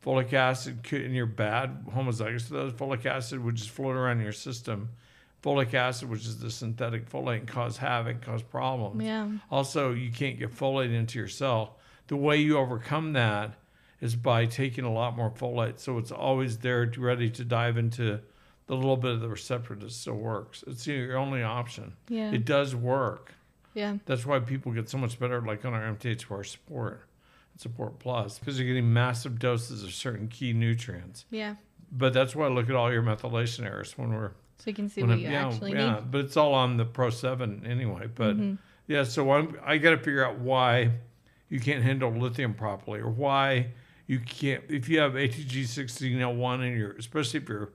[0.04, 4.18] folic acid could, and you're bad homozygous to those, folic acid would just float around
[4.18, 4.90] in your system.
[5.42, 9.02] Folic acid, which is the synthetic folate, and cause havoc, cause problems.
[9.02, 9.28] yeah.
[9.50, 11.78] Also, you can't get folate into your cell.
[12.06, 13.54] The way you overcome that
[14.02, 15.78] is by taking a lot more folate.
[15.78, 18.20] So it's always there, ready to dive into
[18.66, 20.62] the little bit of the receptor that still works.
[20.66, 21.94] It's your only option.
[22.08, 22.30] Yeah.
[22.32, 23.32] It does work.
[23.74, 23.96] yeah.
[24.04, 27.02] That's why people get so much better, like on our MTHFR support,
[27.52, 31.24] and support plus, because you're getting massive doses of certain key nutrients.
[31.30, 31.54] Yeah.
[31.90, 34.88] But that's why I look at all your methylation errors when we're So you can
[34.88, 36.10] see what it- you yeah, actually yeah, need.
[36.10, 38.08] but it's all on the Pro Seven anyway.
[38.14, 38.54] But Mm-hmm.
[38.88, 40.90] yeah, so I'm I got to figure out why
[41.50, 43.68] you can't handle lithium properly, or why
[44.12, 47.72] you can't if you have ATG sixteen L one and you're especially if you're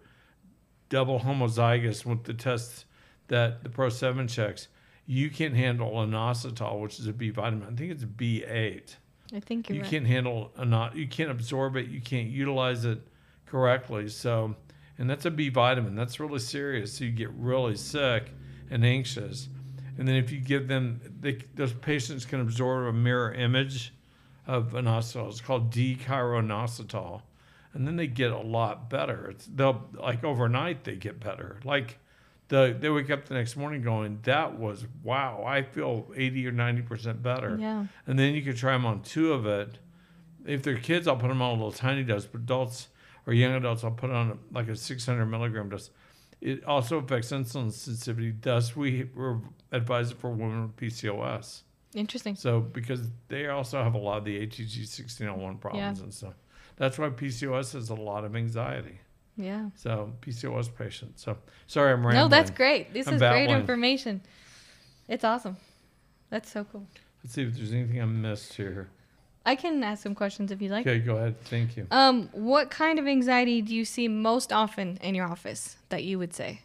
[0.88, 2.86] double homozygous with the tests
[3.28, 4.68] that the Pro Seven checks,
[5.08, 7.68] you can't handle inositol, which is a B vitamin.
[7.74, 8.98] I think it's B eight.
[9.34, 9.90] I think you right.
[9.90, 13.00] can't handle a not you can't absorb it you can't utilize it
[13.48, 14.08] correctly.
[14.08, 14.56] So
[15.00, 15.96] and that's a b vitamin.
[15.96, 16.94] That's really serious.
[16.94, 18.32] So you get really sick
[18.70, 19.50] and anxious.
[19.98, 23.92] And then if you give them they, those patients can absorb a mirror image
[24.48, 27.22] of inositol it's called d-chiroinositol
[27.74, 32.00] and then they get a lot better it's they'll like overnight they get better like
[32.50, 36.52] the, they wake up the next morning going that was wow i feel 80 or
[36.54, 37.86] 90 percent better Yeah.
[38.08, 39.80] and then you can try them on two of it.
[40.46, 42.26] If they're kids, I'll put them on a little tiny dose.
[42.26, 42.88] But adults
[43.26, 45.90] or young adults, I'll put on like a 600 milligram dose.
[46.40, 48.34] It also affects insulin sensitivity.
[48.40, 49.10] Thus, we
[49.74, 51.64] advise it for women with PCOS.
[51.94, 52.36] Interesting.
[52.36, 56.04] So because they also have a lot of the ATG 16L1 problems Yeah.
[56.04, 56.34] and stuff.
[56.76, 59.00] That's why PCOS has a lot of anxiety.
[59.36, 59.70] Yeah.
[59.76, 61.20] So PCOS patient.
[61.20, 62.16] So sorry, I'm rambling.
[62.16, 62.94] No, that's great.
[62.94, 64.22] This I'm is great information.
[65.08, 65.58] It's awesome.
[66.30, 66.86] That's so cool.
[67.24, 68.90] Let's see if there's anything I missed here.
[69.46, 70.86] I can ask some questions if you'd like.
[70.86, 71.40] Okay, go ahead.
[71.46, 71.88] Thank you.
[71.90, 76.20] Um, what kind of anxiety do you see most often in your office that you
[76.20, 76.62] would say?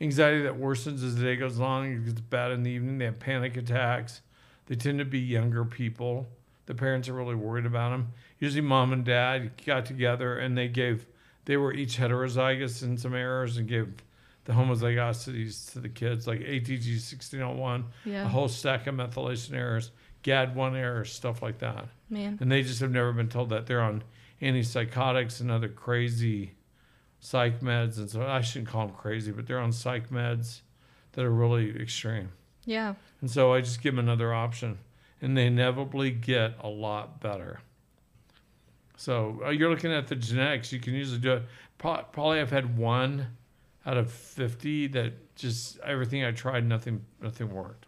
[0.00, 1.86] Anxiety that worsens as the day goes along.
[1.92, 2.98] It gets bad in the evening.
[2.98, 4.20] They have panic attacks.
[4.66, 6.26] They tend to be younger people.
[6.66, 8.08] The parents are really worried about them.
[8.38, 11.06] Usually, mom and dad got together and they gave.
[11.46, 13.94] They were each heterozygous in some errors and gave
[14.44, 18.24] the homozygosities to the kids, like ATG 16L1, Yeah.
[18.24, 19.90] a whole stack of methylation errors,
[20.24, 21.86] GAD1 errors, stuff like that.
[22.10, 22.36] Man.
[22.40, 24.02] And they just have never been told that they're on
[24.42, 26.52] antipsychotics and other crazy
[27.26, 27.98] psych meds.
[27.98, 30.60] And so I shouldn't call them crazy, but they're on psych meds
[31.12, 32.30] that are really extreme.
[32.64, 32.94] Yeah.
[33.20, 34.78] And so I just give them another option.
[35.20, 37.60] And they inevitably get a lot better.
[38.96, 40.72] So uh, you're looking at the genetics.
[40.72, 41.42] You can usually do it.
[41.78, 43.26] Probably I've had one
[43.84, 47.86] out of 50 that just everything I tried, nothing, nothing worked.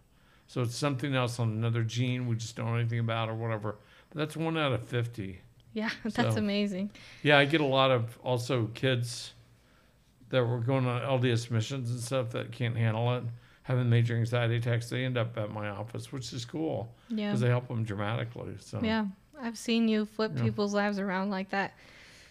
[0.48, 3.76] So it's something else on another gene we just don't know anything about or whatever.
[4.10, 5.40] But that's one out of 50.
[5.78, 5.90] Yeah.
[6.04, 6.90] That's So- amazing.
[7.22, 9.32] Yeah, I get a lot of also kids
[10.30, 13.24] that were going on LDS missions and stuff that can't handle it,
[13.62, 14.90] having major anxiety attacks.
[14.90, 17.28] They end up at my office, which is cool Yeah.
[17.28, 18.56] because they help them dramatically.
[18.60, 19.06] So Yeah.
[19.40, 20.42] I've seen you flip Yeah.
[20.42, 21.74] people's lives around like that.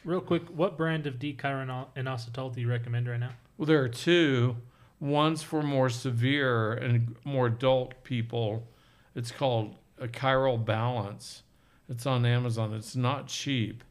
[0.06, 3.32] Real quick, what brand of D-chiro inositol do you recommend right now?
[3.58, 4.58] well, there are two.
[5.00, 8.68] One's for more severe and more adult people.
[9.16, 11.42] It's called a chiral balance.
[11.90, 12.74] It's on Amazon.
[12.74, 13.84] It's not cheap.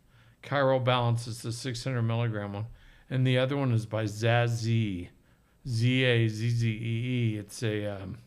[0.43, 2.67] Chiral balance is the 600 milligram one,
[3.11, 5.09] and the other one is by Zazz, Z
[6.05, 7.39] A Z Z E E.
[7.39, 8.19] It's a um,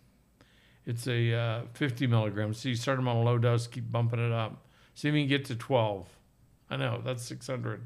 [0.85, 2.59] it's a uh, 50 milligrams.
[2.59, 4.65] So you start them on a low dose, keep bumping it up.
[4.95, 6.07] See if you can get to 12.
[6.71, 7.81] I know that's 600,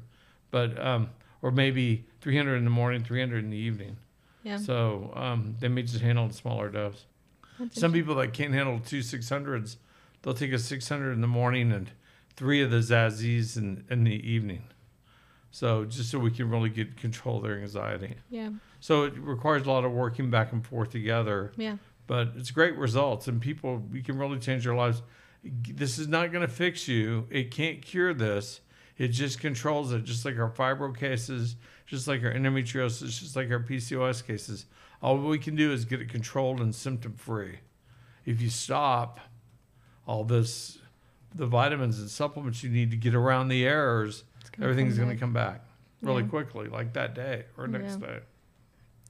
[0.50, 1.10] but um,
[1.42, 3.98] or maybe 300 in the morning, 300 in the evening.
[4.42, 4.56] Yeah.
[4.56, 7.04] So um, they may just handle a smaller dose.
[7.58, 9.76] That's Some people that can't handle two 600s,
[10.24, 11.90] they'll take a 600 in the morning and
[12.34, 14.64] three of the Zazzies in, in the evening.
[15.50, 18.16] So just so we can really get control of their anxiety.
[18.28, 18.50] Yeah.
[18.80, 21.76] So it requires a lot of working back and forth together, Yeah.
[22.08, 25.02] but it's great results and people, we can really change their lives.
[25.44, 27.28] This is not going to fix you.
[27.30, 28.60] It can't cure this.
[28.96, 31.56] It just controls it, just like our fibro cases,
[31.86, 34.66] just like our endometriosis, just like our PCOS cases.
[35.02, 37.58] All we can do is get it controlled and symptom free.
[38.24, 39.20] If you stop
[40.06, 40.78] all this,
[41.34, 45.16] the vitamins and supplements you need to get around the errors, gonna everything's come going
[45.16, 45.64] to come back
[46.02, 46.28] really Yeah.
[46.28, 48.06] quickly, like that day or next Yeah.
[48.06, 48.18] day.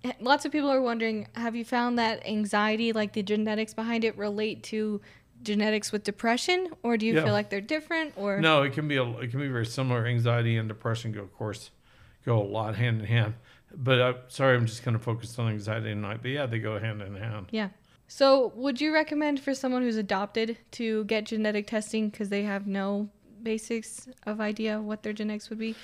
[0.05, 4.05] Eh, Lots of people are wondering have you found that anxiety, like the genetics behind
[4.05, 5.01] it, relate to
[5.43, 6.69] genetics with depression?
[6.83, 7.25] Or do you Yeah.
[7.25, 8.13] feel like they're different?
[8.17, 10.07] Or No, it can be a, it can be very similar.
[10.07, 11.71] Anxiety and depression go, of course,
[12.25, 13.35] go a lot hand in hand.
[13.77, 16.19] But uh, sorry, I'm just kind of focused on anxiety tonight.
[16.23, 17.47] But yeah, they go hand in hand.
[17.51, 17.71] Yeah.
[18.17, 22.65] So, would you recommend for someone who's adopted to get genetic testing because they have
[22.65, 23.09] no
[23.43, 25.75] basics of idea what their genetics would be?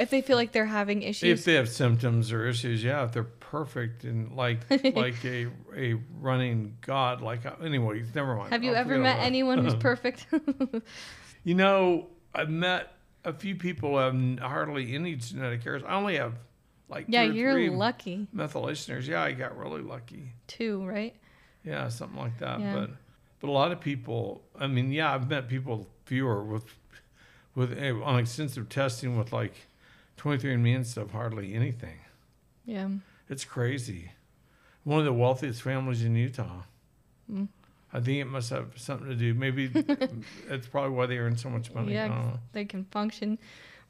[0.00, 3.12] If they feel like they're having issues, If they have symptoms or issues, yeah, if
[3.12, 8.50] they're perfect and like like a a running god, like uh, anyway, never mind.
[8.50, 10.26] have you I'll ever met about anyone who's perfect?
[11.44, 15.84] You know, I've met a few people who have hardly any genetic errors.
[15.86, 16.34] I only have
[16.88, 19.08] like yeah, two you're lucky Methylation errors.
[19.08, 20.32] Yeah, I got really lucky.
[20.46, 21.14] too, right?
[21.64, 22.60] Yeah, something like that.
[22.60, 22.74] Yeah.
[22.74, 22.90] But
[23.40, 24.42] but a lot of people.
[24.58, 26.64] I mean, yeah, I've met people fewer with
[27.54, 29.54] with eh, on extensive testing with like
[30.18, 31.10] 23andMe and stuff.
[31.12, 31.98] Hardly anything.
[32.64, 32.88] Yeah.
[33.28, 34.12] It's crazy.
[34.84, 36.62] One of the wealthiest families in Utah.
[37.32, 37.48] Mm.
[37.92, 39.34] I think it must have something to do.
[39.34, 39.70] Maybe
[40.48, 41.92] it's probably why they earn so much money.
[41.94, 42.40] Yeah, I don't 'cause know.
[42.52, 43.38] they can function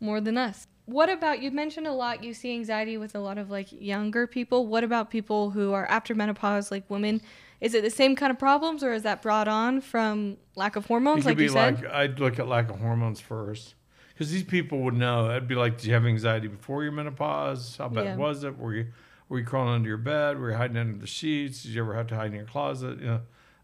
[0.00, 0.66] more than us.
[0.92, 4.26] What about you mentioned a lot you see anxiety with a lot of like younger
[4.26, 4.66] people.
[4.66, 7.22] What about people who are after menopause like women?
[7.62, 10.86] Is it the same kind of problems or is that brought on from lack of
[10.86, 11.82] hormones like you said?
[11.82, 13.74] like I'd look at lack of hormones first,
[14.12, 15.30] because these people would know.
[15.30, 17.76] I'd be like, "Did you have anxiety before your menopause?
[17.78, 18.16] How bad Yeah.
[18.16, 18.58] was it?
[18.58, 18.88] Were you
[19.28, 20.38] were you crawling under your bed?
[20.38, 21.62] Were you hiding under the sheets?
[21.62, 22.98] Did you ever have to hide in your closet?
[22.98, 23.20] You know,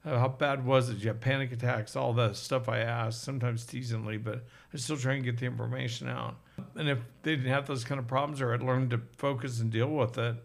[0.07, 0.95] uh, how bad was it?
[0.95, 1.95] Did you have panic attacks?
[1.95, 6.09] All that stuff I ask, sometimes teasingly, but I still try and get the information
[6.09, 6.37] out.
[6.75, 9.71] And if they didn't have those kind of problems, or I'd learned to focus and
[9.71, 10.37] deal with it,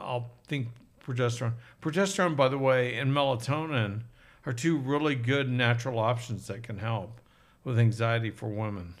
[0.00, 0.68] I'll think
[1.06, 1.54] progesterone.
[1.82, 4.02] Progesterone, by the way, and melatonin
[4.46, 7.20] are two really good natural options that can help
[7.62, 8.94] with anxiety for women.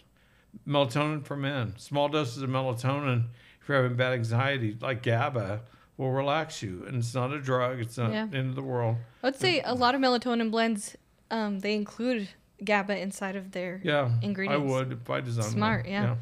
[0.66, 1.74] Melatonin for men.
[1.76, 3.24] Small doses of melatonin,
[3.60, 5.60] if you're having bad anxiety, like GABA,
[5.96, 6.84] will relax you.
[6.86, 8.26] And it's not a drug, it's not Yeah.
[8.26, 8.96] the end of the world.
[9.22, 10.96] I would say a lot of melatonin blends
[11.30, 12.28] um, they include
[12.62, 14.62] GABA inside of their Yeah, Ingredients.
[14.62, 15.52] I would if I designed one.
[15.54, 16.16] Smart, yeah.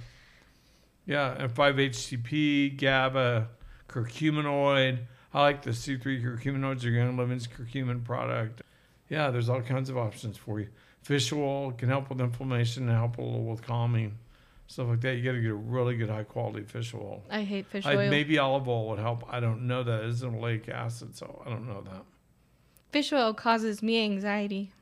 [1.07, 3.49] Yeah, and 5-HTP, GABA,
[3.89, 4.99] curcuminoid.
[5.35, 8.63] I like the C3 curcuminoids, your Young Living's curcumin product.
[9.09, 10.69] Yeah, there's all kinds of options for you.
[11.03, 14.19] Fish oil can help with inflammation and help a little with calming.
[14.69, 15.17] Stuff like that.
[15.17, 17.23] You got to get a really good high quality fish oil.
[17.29, 18.11] I hate fish I, oil.
[18.11, 19.25] maybe olive oil would help.
[19.29, 20.05] I don't know that.
[20.05, 22.05] It isn't oleic acid, so I don't know that.
[22.91, 24.73] Fish oil causes me anxiety,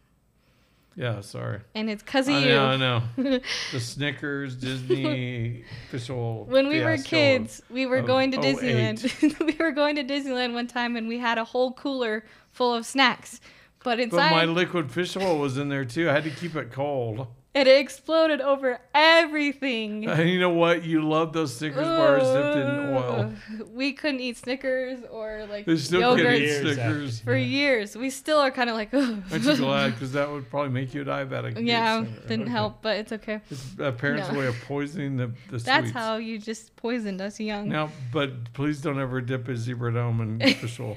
[1.00, 1.60] Yeah, sorry.
[1.74, 2.48] and it's because of I you.
[2.48, 3.02] know, I know.
[3.72, 6.44] the Snickers, Disney, fish oil.
[6.44, 7.08] when we were fiasco.
[7.08, 8.56] kids, we were of going to 08.
[8.56, 9.46] Disneyland.
[9.46, 12.84] we were going to Disneyland one time, and we had a whole cooler full of
[12.84, 13.40] snacks.
[13.82, 16.10] But But inside, my liquid fish oil was in there too.
[16.10, 17.26] I had to keep it cold.
[17.52, 20.08] It exploded over everything.
[20.08, 20.84] And you know what?
[20.84, 23.32] You love those Snickers bars dipped in oil.
[23.72, 26.74] We couldn't eat Snickers or like They still yogurt can't eat after.
[26.74, 27.20] Snickers.
[27.20, 27.96] for years.
[27.96, 29.22] We still are kind of like, Ugh.
[29.32, 29.92] Aren't you glad?
[29.94, 31.58] Because that would probably make you a diabetic.
[31.66, 32.50] yeah, didn't Okay.
[32.52, 33.40] help, but it's okay.
[33.50, 34.38] It's a parent's No.
[34.38, 35.90] way of poisoning the, the That's sweets.
[35.92, 37.68] how you just poisoned us young.
[37.68, 40.96] Now, but please don't ever dip a zebra dome in fish oil.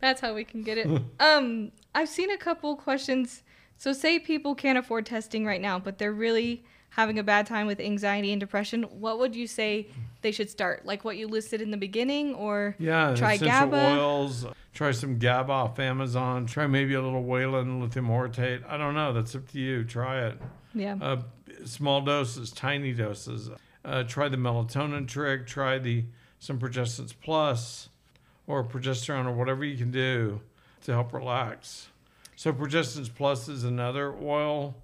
[0.00, 0.88] That's how we can get it.
[1.20, 3.43] um, I've seen a couple questions.
[3.76, 7.66] So, say people can't afford testing right now, but they're really having a bad time
[7.66, 8.84] with anxiety and depression.
[8.84, 9.88] What would you say
[10.22, 10.86] they should start?
[10.86, 13.76] Like what you listed in the beginning, or Yeah, Try essential GABA.
[13.98, 14.46] oils.
[14.72, 16.46] Try some GABA off Amazon.
[16.46, 18.62] Try maybe a little Whalen lithium orotate.
[18.68, 19.12] I don't know.
[19.12, 19.84] That's up to you.
[19.84, 20.40] Try it.
[20.74, 21.22] yeah, Uh,
[21.64, 23.50] small doses, tiny doses.
[23.84, 25.46] Uh, try the melatonin trick.
[25.46, 26.04] Try the
[26.38, 27.88] some Progessence Plus,
[28.46, 30.40] or progesterone, or whatever you can do
[30.84, 31.88] to help relax.
[32.36, 34.74] So Progessence Plus is another oil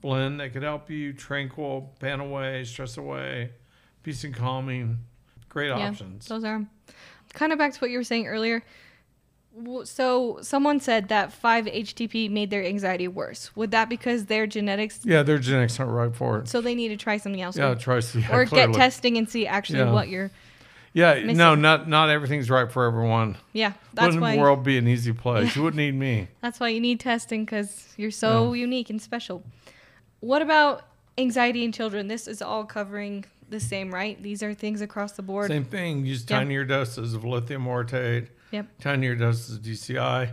[0.00, 3.50] blend that could help you tranquil, PanAway, stress away,
[4.02, 4.98] peace and calming.
[5.48, 5.88] Great Yeah.
[5.88, 6.26] options.
[6.26, 6.64] those are
[7.34, 8.62] kind of back to what you were saying earlier.
[9.84, 13.54] So, someone said that 5-HTP made their anxiety worse.
[13.56, 15.00] Would that because their genetics?
[15.04, 16.48] Yeah, their genetics aren't right for it.
[16.48, 18.20] So they need to try something else, Yeah, or, try some.
[18.22, 18.72] Yeah, or clearly.
[18.72, 19.90] get testing and see actually Yeah.
[19.92, 20.30] what you're.
[20.92, 21.36] Yeah, missing.
[21.36, 23.36] no, not not everything's right for everyone.
[23.52, 24.36] Yeah, that's why Wouldn't why.
[24.36, 25.54] the world be an easy place?
[25.54, 26.28] You wouldn't need me.
[26.40, 29.44] That's why you need testing because you're so unique and special.
[30.18, 30.82] What about
[31.16, 32.08] anxiety in children?
[32.08, 34.20] This is all covering the same, right?
[34.20, 35.48] These are things across the board.
[35.48, 36.04] Same thing.
[36.04, 38.28] Use tinier doses of lithium orotate.
[38.50, 38.66] Yep.
[38.80, 40.32] Tinier doses of DCI.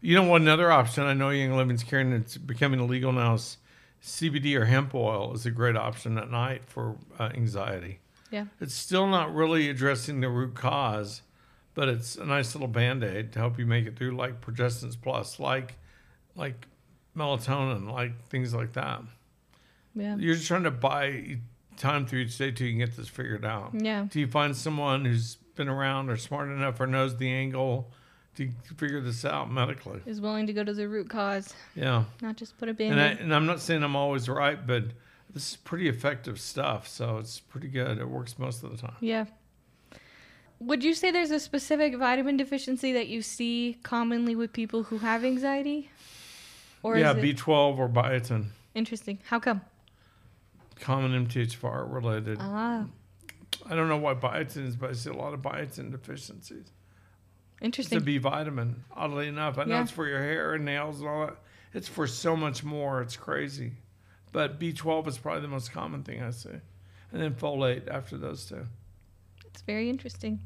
[0.00, 3.58] You know, one another option I know Young Living's carrying it's becoming illegal now is
[4.02, 8.00] CBD or hemp oil is a great option at night for uh, anxiety.
[8.30, 8.44] Yeah.
[8.60, 11.22] It's still not really addressing the root cause,
[11.74, 14.96] but it's a nice little band aid to help you make it through, like Progessence
[15.00, 15.74] Plus, like
[16.36, 16.66] like
[17.16, 19.02] melatonin, like things like that.
[19.94, 20.16] Yeah.
[20.16, 21.38] You're just trying to buy
[21.76, 23.72] time through each day till you can get this figured out.
[23.74, 24.06] Yeah.
[24.08, 27.90] Do you find someone who's been around or smart enough or knows the angle
[28.36, 30.00] to figure this out medically?
[30.06, 32.04] Is willing to go to the root cause, Yeah.
[32.22, 34.84] not just put a band And, I, and I'm not saying I'm always right, but
[35.32, 36.88] this is pretty effective stuff.
[36.88, 37.98] So it's pretty good.
[37.98, 38.96] It works most of the time.
[39.00, 39.26] Yeah.
[40.60, 44.98] Would you say there's a specific vitamin deficiency that you see commonly with people who
[44.98, 45.90] have anxiety?
[46.82, 49.18] Or yeah, it B12 or biotin, interesting?
[49.24, 49.60] How come?
[50.80, 52.38] common MTHFR related.
[52.40, 52.86] Ah,
[53.66, 56.70] I don't know why biotin is, but I see a lot of biotin deficiencies.
[57.60, 57.96] Interesting.
[57.98, 58.06] It's a.
[58.06, 59.58] B vitamin, oddly enough.
[59.58, 59.82] I know Yeah.
[59.82, 61.36] it's for your hair and nails and all that.
[61.74, 63.02] It's for so much more.
[63.02, 63.72] It's crazy.
[64.32, 66.50] But B12 is probably the most common thing I see.
[67.12, 68.66] And then folate after those two.
[69.46, 70.40] It's very interesting.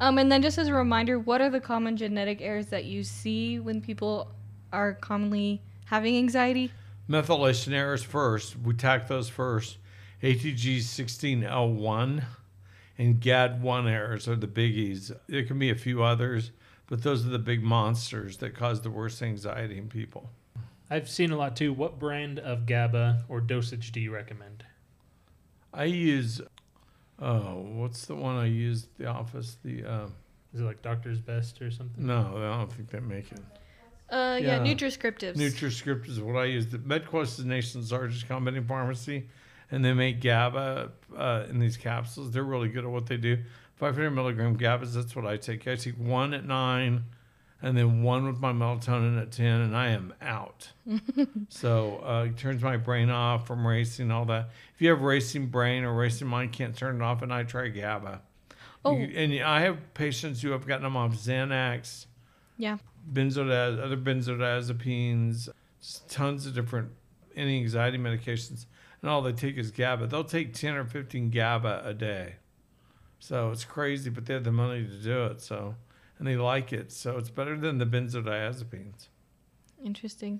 [0.00, 3.02] Um, and then just as a reminder, what are the common genetic errors that you
[3.02, 4.30] see when people
[4.72, 6.72] are commonly having anxiety?
[7.08, 8.56] Methylation errors first.
[8.58, 9.78] We tack those first.
[10.22, 12.24] ATG16L1
[12.98, 15.14] and GAD1 errors are the biggies.
[15.28, 16.52] There can be a few others,
[16.86, 20.30] but those are the big monsters that cause the worst anxiety in people.
[20.92, 21.72] I've seen a lot too.
[21.72, 24.62] What brand of GABA or dosage do you recommend?
[25.72, 26.42] I use,
[27.18, 29.56] oh, what's the one I use at the office?
[29.64, 30.06] The, uh,
[30.52, 32.06] Is it like Doctor's Best or something?
[32.06, 33.40] no, I don't think they make it.
[34.10, 34.74] Uh, yeah, Yeah.
[34.74, 35.36] Nutriscriptives.
[35.36, 36.66] NutriScript is what I use.
[36.66, 39.30] The MedQuest is the nation's largest compounding pharmacy,
[39.70, 42.32] and they make GABA uh, in these capsules.
[42.32, 43.38] They're really good at what they do.
[43.76, 45.66] 500 milligram GABAs, that's what I take.
[45.66, 47.04] I take one at nine,
[47.62, 50.72] and then one with my melatonin at 10, and I am out.
[51.48, 54.50] so uh, it turns my brain off from racing, all that.
[54.74, 57.68] If you have racing brain or racing mind, can't turn it off, and I try
[57.68, 58.20] GABA.
[58.84, 58.96] Oh.
[58.96, 62.06] You- and I have patients who have gotten them off Xanax
[62.58, 62.78] Yeah.
[63.12, 65.48] benzodiaz- other benzodiazepines,
[66.08, 66.90] tons of different
[67.36, 68.66] anti-anxiety medications,
[69.00, 70.06] and all they take is GABA.
[70.08, 72.34] They'll take 10 or 15 GABA a day.
[73.18, 75.40] So it's crazy, but they have the money to do it.
[75.40, 75.76] So,
[76.22, 76.92] and they like it.
[76.92, 79.08] So it's better than the benzodiazepines.
[79.84, 80.38] Interesting.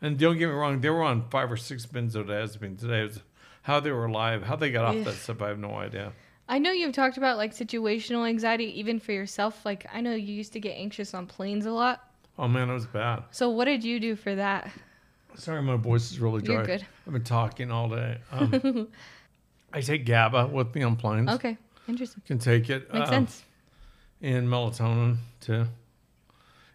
[0.00, 3.00] And don't get me wrong, they were on five or six benzodiazepines today.
[3.00, 3.20] It was
[3.62, 5.04] how they were alive, how they got off Ugh.
[5.06, 5.42] that stuff.
[5.42, 6.12] I have no idea.
[6.48, 9.66] I know you've talked about like situational anxiety, even for yourself.
[9.66, 12.08] Like, I know you used to get anxious on planes a lot.
[12.38, 13.24] Oh man, it was bad.
[13.32, 14.70] So, what did you do for that?
[15.34, 16.54] Sorry, my voice is really dry.
[16.54, 16.86] You're good.
[17.08, 18.18] I've been talking all day.
[18.30, 18.86] Um,
[19.70, 21.28] I take GABA with me on planes.
[21.28, 21.58] Okay,
[21.88, 22.22] interesting.
[22.24, 22.90] Can take it.
[22.92, 23.42] Makes uh, sense.
[24.20, 25.66] And melatonin too.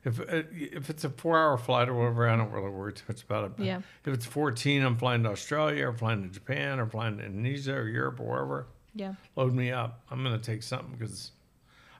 [0.05, 3.23] If uh, if it's a four-hour flight or whatever, I don't really worry too much
[3.23, 3.51] about it.
[3.57, 3.81] But Yeah.
[4.05, 7.73] If it's 14, I'm flying to Australia or flying to Japan or flying to Indonesia
[7.75, 8.67] or Europe or wherever.
[8.95, 9.13] Yeah.
[9.35, 10.01] Load me up.
[10.11, 11.31] I'm gonna take something because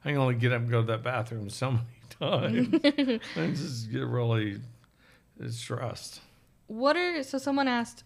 [0.04, 1.72] I can only get up and go to that bathroom so
[2.20, 3.20] many times.
[3.38, 4.60] I just get really
[5.50, 6.22] stressed.
[6.68, 7.38] What are so?
[7.38, 8.04] Someone asked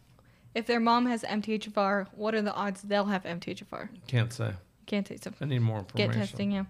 [0.53, 2.07] if their mom has MTHFR.
[2.15, 3.89] What are the odds they'll have MTHFR?
[4.07, 4.53] Can't say.
[4.85, 5.47] Can't say something.
[5.47, 6.11] I need more information.
[6.11, 6.63] Get testing, yeah.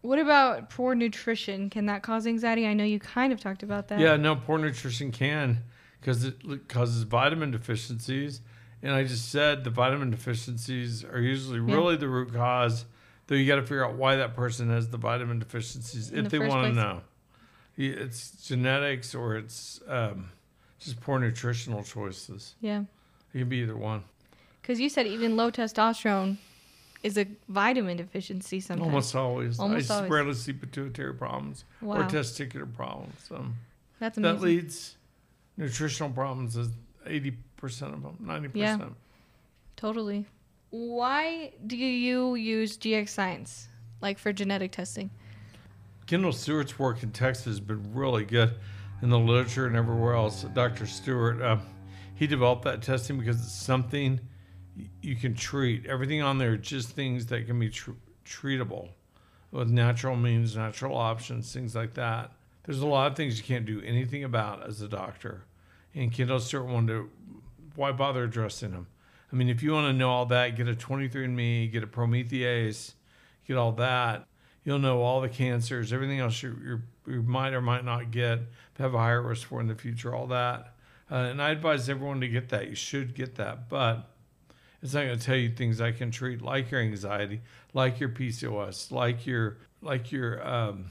[0.00, 1.70] What about poor nutrition?
[1.70, 2.66] Can that cause anxiety?
[2.66, 3.98] I know you kind of talked about that.
[3.98, 5.64] Yeah, no, poor nutrition can
[6.00, 8.40] because it causes vitamin deficiencies.
[8.82, 11.74] And I just said the vitamin deficiencies are usually Yeah.
[11.74, 12.84] really the root cause,
[13.26, 16.30] though you got to figure out why that person has the vitamin deficiencies In if
[16.30, 17.00] the they want to know.
[17.76, 20.30] It's genetics or it's um,
[20.78, 22.54] just poor nutritional choices.
[22.60, 22.84] Yeah.
[23.34, 24.04] It can be either one.
[24.62, 26.36] Because you said even low testosterone
[27.02, 28.86] is a vitamin deficiency sometimes.
[28.86, 29.58] Almost always.
[29.58, 30.10] Almost I always.
[30.10, 33.28] rarely see pituitary problems or testicular problems.
[33.30, 33.54] Um,
[34.00, 34.96] That's that leads
[35.56, 36.68] nutritional problems is
[37.06, 37.34] 80%
[37.94, 38.50] of them, 90%.
[38.54, 38.78] Yeah.
[39.76, 40.26] Totally.
[40.70, 43.68] Why do you use GX Science,
[44.00, 45.10] like for genetic testing?
[46.06, 48.54] Kendal Stewart's work in Texas has been really good
[49.02, 50.42] in the literature and everywhere else.
[50.54, 50.86] Dr.
[50.86, 51.58] Stewart, uh,
[52.14, 54.20] he developed that testing because it's something
[55.02, 55.86] you can treat.
[55.86, 57.92] Everything on there just things that can be tr-
[58.24, 58.90] treatable
[59.50, 62.32] with natural means, natural options, things like that.
[62.64, 65.44] There's a lot of things you can't do anything about as a doctor.
[65.94, 67.10] And Kendal Stewart wanted to,
[67.74, 68.88] why bother addressing them?
[69.32, 72.92] I mean, if you want to know all that, get a 23andMe, get a Promethease,
[73.46, 74.26] get all that.
[74.64, 76.56] You'll know all the cancers, everything else you,
[77.06, 78.40] you, you might or might not get,
[78.78, 80.74] have a higher risk for in the future, all that.
[81.10, 82.68] Uh, and I advise everyone to get that.
[82.68, 83.68] You should get that.
[83.68, 84.10] But
[84.82, 87.40] it's not going to tell you things I can treat, like your anxiety,
[87.74, 90.86] like your PCOS, like your like your um,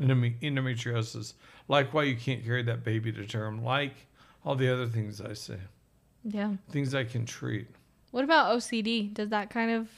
[0.00, 1.34] endometriosis,
[1.68, 3.94] like why you can't carry that baby to term, like
[4.44, 5.58] all the other things I say,
[6.24, 6.54] Yeah.
[6.70, 7.66] things I can treat.
[8.10, 9.12] What about OCD?
[9.12, 9.88] Does that kind of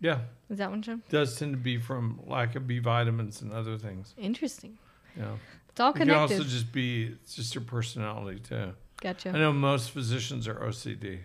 [0.00, 1.00] Yeah, is that one show?
[1.10, 4.14] does tend to be from lack of B vitamins and other things.
[4.18, 4.78] Interesting.
[5.16, 5.36] Yeah,
[5.68, 8.72] It's all it can also just be it's just your personality too.
[9.00, 9.30] Gotcha.
[9.30, 11.20] I know most physicians are OCD.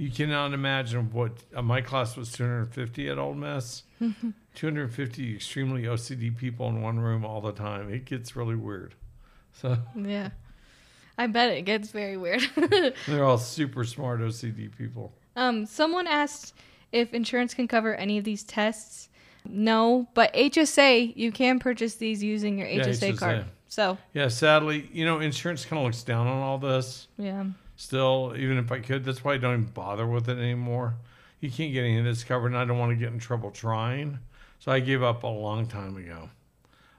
[0.00, 3.82] You cannot imagine what uh, my class was 250 at Ole Miss.
[4.54, 7.92] 250 extremely OCD people in one room all the time.
[7.92, 8.94] It gets really weird.
[9.52, 10.30] So Yeah.
[11.18, 12.40] I bet it gets very weird.
[13.06, 15.12] they're all super smart OCD people.
[15.36, 16.54] um, someone asked
[16.92, 19.10] if insurance can cover any of these tests.
[19.46, 23.44] No, but HSA, you can purchase these using your Yeah, HSA, card.
[23.68, 27.06] So, Yeah, sadly, you know, insurance kind of looks down on all this.
[27.18, 27.44] yeah.
[27.80, 30.96] Still, even if I could, that's why I don't even bother with it anymore.
[31.40, 33.50] You can't get any of this covered, and I don't want to get in trouble
[33.50, 34.18] trying.
[34.58, 36.28] So I gave up a long time ago.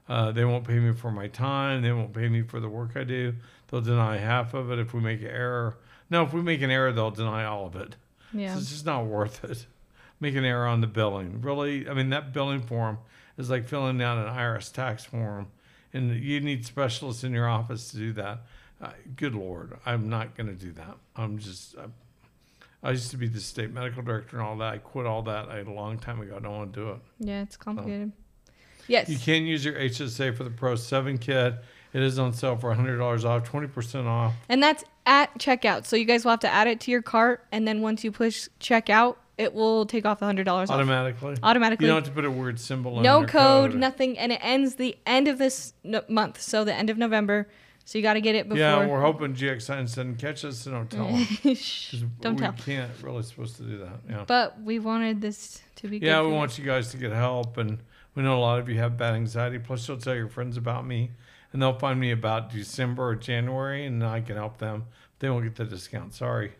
[0.08, 1.82] Uh, they won't pay me for my time.
[1.82, 3.34] They won't pay me for the work I do.
[3.68, 5.76] They'll deny half of it if we make an error.
[6.10, 7.94] No, if we make an error, they'll deny all of it.
[8.32, 8.54] Yeah.
[8.54, 9.66] So it's just not worth it.
[10.18, 11.42] Make an error on the billing.
[11.42, 12.98] Really, I mean, that billing form
[13.38, 15.46] is like filling out an IRS tax form,
[15.92, 18.40] and you need specialists in your office to do that.
[19.16, 20.96] Good Lord, I'm not going to do that.
[21.16, 21.84] I'm just, I,
[22.86, 24.74] I used to be the state medical director and all that.
[24.74, 26.36] I quit all that a long time ago.
[26.36, 26.98] I don't want to do it.
[27.20, 28.12] Yeah, it's complicated.
[28.88, 29.08] Yes.
[29.08, 31.54] You can use your HSA for the Pro 7 kit.
[31.92, 34.34] It is on sale for $100 off, 20% off.
[34.48, 35.86] And that's at checkout.
[35.86, 38.10] So you guys will have to add it to your cart, and then once you
[38.10, 41.36] push checkout, it will take off the hundred dollars automatically.
[41.42, 41.86] Automatically.
[41.86, 43.02] You don't have to put a weird symbol in it.
[43.02, 46.74] no or code, nothing, and it ends the end of this no- month, so the
[46.74, 47.48] end of November.
[47.84, 48.58] So you got to get it before.
[48.58, 51.26] Yeah, we're hoping GX Science doesn't catch us, so don't tell them.
[52.20, 52.52] Don't tell.
[52.52, 54.00] we can't really supposed to do that.
[54.08, 54.24] Yeah.
[54.26, 55.98] But we wanted this to be.
[55.98, 56.34] Yeah, we you.
[56.34, 57.78] want you guys to get help, and
[58.14, 59.58] we know a lot of you have bad anxiety.
[59.58, 61.10] Plus, you'll tell your friends about me,
[61.52, 64.84] and they'll find me about December or January, and I can help them.
[65.18, 66.14] They won't get the discount.
[66.14, 66.52] Sorry.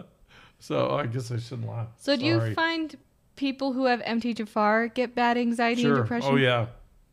[0.58, 1.88] so I guess I shouldn't laugh.
[1.96, 2.96] So do you find
[3.36, 5.94] people who have MTHFR get bad anxiety sure.
[5.94, 6.30] and depression?
[6.32, 6.66] Oh yeah,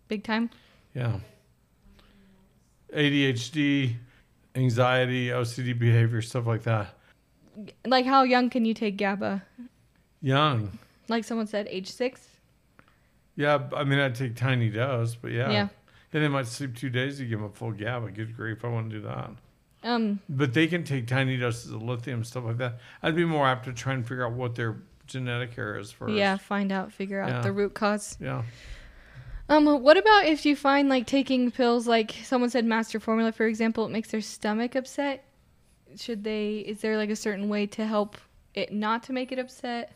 [0.08, 0.50] Big time.
[0.94, 1.20] yeah.
[2.96, 3.96] ADHD,
[4.56, 6.96] anxiety, OCD behavior, stuff like that.
[7.86, 9.44] Like how young can you take GABA?
[10.22, 10.78] Young.
[11.08, 12.28] Like someone said, age six.
[13.36, 15.52] Yeah, I mean, I'd take tiny dose, but yeah.
[15.52, 15.68] Yeah.
[16.14, 18.12] And they might sleep two days to give them a full GABA.
[18.12, 19.32] Good grief, I wouldn't do that.
[19.84, 22.80] Um, But they can take tiny doses of lithium, stuff like that.
[23.04, 26.14] I'd be more apt to try and figure out what their genetic error is first.
[26.14, 27.42] yeah, find out, figure out Yeah.
[27.42, 28.18] the root cause.
[28.20, 28.44] Yeah.
[29.48, 33.46] Um, what about if you find like taking pills, like someone said master formula, for
[33.46, 35.24] example, it makes their stomach upset?
[35.98, 38.18] Should they, is there like a certain way to help
[38.54, 39.92] it not to make it upset?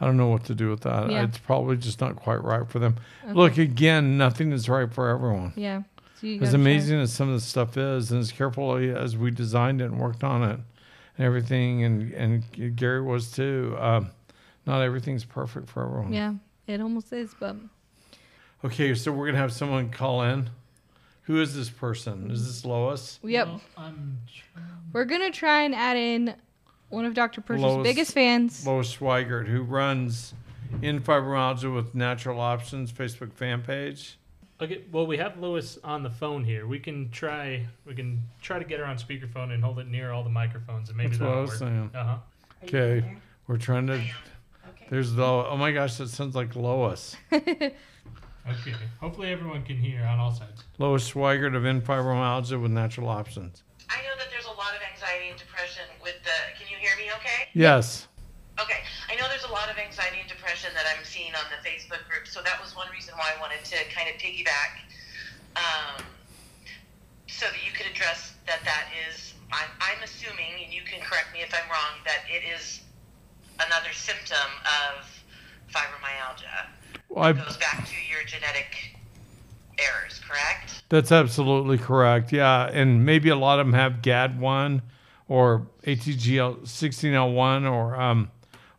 [0.00, 1.10] I don't know what to do with that.
[1.10, 1.22] Yeah.
[1.22, 2.96] It's probably just not quite right for them.
[3.32, 5.52] Look, again, nothing is right for everyone.
[5.54, 5.82] Yeah.
[6.20, 6.60] So As gotta try.
[6.60, 10.00] amazing as some of the stuff is, and as carefully as we designed it and
[10.00, 10.58] worked on it,
[11.16, 13.76] and everything, and and Gary was too.
[13.78, 14.10] Um,
[14.66, 16.12] not everything's perfect for everyone.
[16.12, 16.34] Yeah,
[16.66, 17.56] it almost is, but
[18.64, 20.48] Okay, so we're gonna have someone call in.
[21.22, 22.30] Who is this person?
[22.30, 23.18] Is this Lois?
[23.22, 23.46] yep.
[23.46, 24.18] Well, I'm
[24.92, 26.34] We're gonna try and add in
[26.88, 27.40] one of Dr.
[27.40, 28.66] Purser's Lois- biggest fans.
[28.66, 30.34] Lois Schweigert, who runs
[30.82, 34.18] in fibromyalgia with Natural Options Facebook fan page.
[34.60, 36.66] Okay, well, we have Lois on the phone here.
[36.66, 37.66] We can try.
[37.84, 40.88] We can try to get her on speakerphone and hold it near all the microphones,
[40.88, 41.58] and maybe That's what I that'll was work.
[41.58, 41.90] saying.
[41.94, 42.16] Uh huh.
[42.64, 43.94] Okay, we're trying to.
[43.94, 44.86] Okay.
[44.90, 45.24] There's the.
[45.24, 47.16] Oh my gosh, that sounds like Lois.
[48.44, 48.74] Okay.
[49.00, 50.64] Hopefully, everyone can hear on all sides.
[50.78, 53.62] Lois Schweigert of In Fibromyalgia with Natural Options.
[53.88, 56.36] I know that there's a lot of anxiety and depression with the.
[56.58, 57.48] Can you hear me okay?
[57.54, 58.06] Yes.
[58.60, 58.84] Okay.
[59.08, 62.04] I know there's a lot of anxiety and depression that I'm seeing on the Facebook
[62.08, 64.84] group, so that was one reason why I wanted to kind of piggyback
[65.56, 66.04] um,
[67.26, 69.32] so that you could address that that is.
[69.52, 72.80] I'm, I'm assuming, and you can correct me if I'm wrong, that it is
[73.60, 75.06] another symptom of
[75.70, 76.68] fibromyalgia.
[77.16, 78.96] I, It goes back to your genetic
[79.78, 80.82] errors, correct?
[80.88, 82.32] that's absolutely correct.
[82.32, 84.82] Yeah, and maybe a lot of them have GAD1
[85.28, 88.30] or ATG 16L1 or um,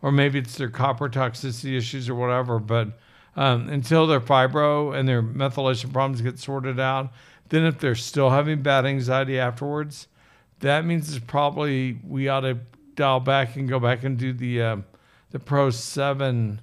[0.02, 2.60] or maybe it's their copper toxicity issues or whatever.
[2.60, 3.00] But
[3.36, 7.12] um, until their fibro and their methylation problems get sorted out,
[7.50, 10.08] then if they're still having bad anxiety afterwards,
[10.60, 12.60] that means it's probably we ought to
[12.96, 14.78] dial back and go back and do the uh,
[15.32, 16.62] the Pro Seven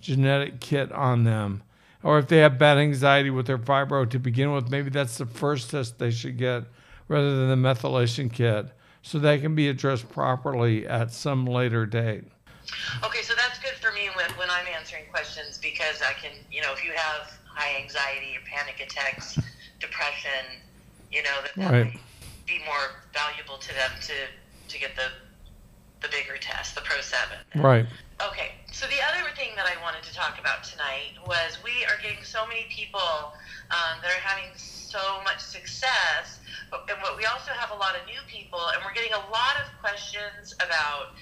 [0.00, 1.62] genetic kit on them.
[2.02, 5.26] Or if they have bad anxiety with their fibro to begin with, maybe that's the
[5.26, 6.64] first test they should get
[7.08, 8.66] rather than the methylation kit
[9.02, 12.24] so they can be addressed properly at some later date.
[13.02, 16.60] Okay, so that's good for me when, when I'm answering questions because I can, you
[16.62, 19.38] know, if you have high anxiety or panic attacks,
[19.80, 20.60] depression,
[21.10, 21.84] you know, that, that Right.
[21.86, 22.00] might
[22.46, 24.12] be more valuable to them to,
[24.72, 25.08] to get the
[26.00, 27.36] the bigger test, the Pro 7.
[27.56, 27.84] Right.
[28.18, 31.94] Okay, so the other thing that I wanted to talk about tonight was we are
[32.02, 33.30] getting so many people
[33.70, 36.42] um, that are having so much success,
[36.74, 39.54] and what we also have a lot of new people, and we're getting a lot
[39.62, 41.14] of questions about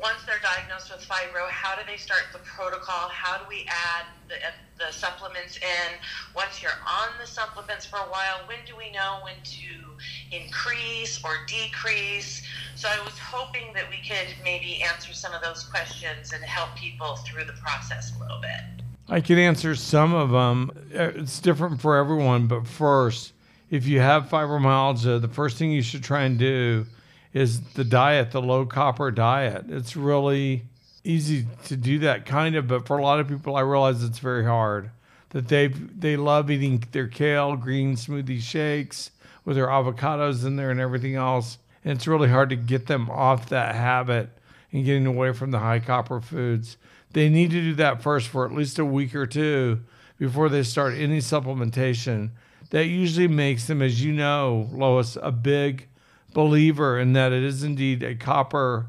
[0.00, 3.08] once they're diagnosed with fibro, how do they start the protocol?
[3.08, 5.98] How do we add the, uh, the supplements in?
[6.34, 11.22] Once you're on the supplements for a while, when do we know when to increase
[11.24, 12.42] or decrease?
[12.74, 16.74] So I was hoping that we could maybe answer some of those questions and help
[16.76, 18.82] people through the process a little bit.
[19.08, 20.70] I can answer some of them.
[20.94, 23.32] Uh, It's different for everyone, but first,
[23.70, 26.86] if you have fibromyalgia, the first thing you should try and do
[27.34, 29.66] is the diet, the low copper diet.
[29.68, 30.62] It's really
[31.02, 34.20] easy to do that kind of, but for a lot of people, I realize it's
[34.20, 34.90] very hard.
[35.30, 39.10] That they they love eating their kale, green smoothie shakes
[39.44, 43.10] with their avocados in there and everything else, and it's really hard to get them
[43.10, 44.30] off that habit
[44.72, 46.76] and getting away from the high copper foods.
[47.12, 49.80] They need to do that first for at least a week or two
[50.18, 52.30] before they start any supplementation.
[52.70, 55.88] That usually makes them, as you know, Lois, a big
[56.34, 58.88] believer in that it is indeed a copper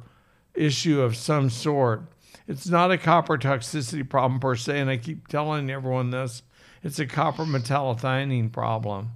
[0.54, 2.04] issue of some sort.
[2.48, 6.44] It's not a copper toxicity problem per se, and I keep telling everyone this.
[6.84, 9.12] It's a copper metallothionein problem.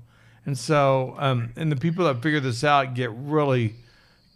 [0.46, 3.76] And so, um, and the people that figure this out get really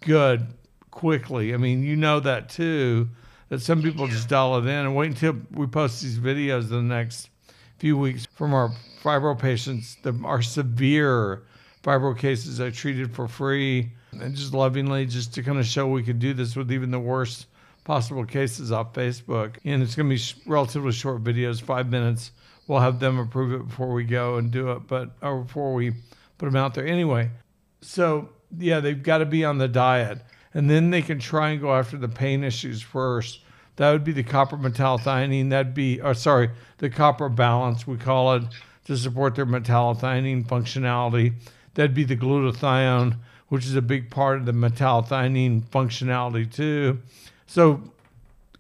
[0.02, 0.48] good
[0.92, 1.54] quickly.
[1.54, 3.10] I mean, you know that too,
[3.50, 6.88] that some people just dial it in and wait until we post these videos in
[6.88, 7.30] the next
[7.80, 8.72] few weeks from our
[9.02, 11.44] fibro patients, that are severe
[11.84, 16.04] fibro cases I treated for free and just lovingly just to kind of show we
[16.04, 17.48] could do this with even the worst
[17.84, 19.58] possible cases off Facebook.
[19.66, 22.32] And it's going to be relatively short videos, five minutes.
[22.68, 25.92] We'll have them approve it before we go and do it, but or before we
[26.38, 26.88] put them out there.
[26.88, 27.30] Anyway,
[27.82, 30.20] so yeah, they've got to be on the diet,
[30.54, 33.42] and then they can try and go after the pain issues first.
[33.76, 35.50] That would be the copper metallothionein.
[35.50, 38.44] That'd be, or sorry, the copper balance we call it
[38.86, 41.34] to support their metallothionein functionality.
[41.76, 43.18] That'd be the glutathione,
[43.48, 47.02] which is a big part of the metallothionein functionality too.
[47.48, 47.82] So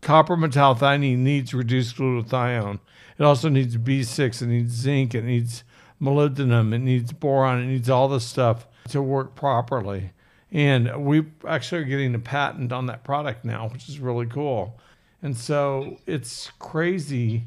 [0.01, 2.79] copper metallothionein needs reduced glutathione.
[3.17, 5.63] It also needs B6, it needs zinc, it needs
[6.01, 10.11] molybdenum, it needs boron, it needs all this stuff to work properly.
[10.51, 14.79] And we actually are getting a patent on that product now, which is really cool.
[15.21, 17.45] And so it's crazy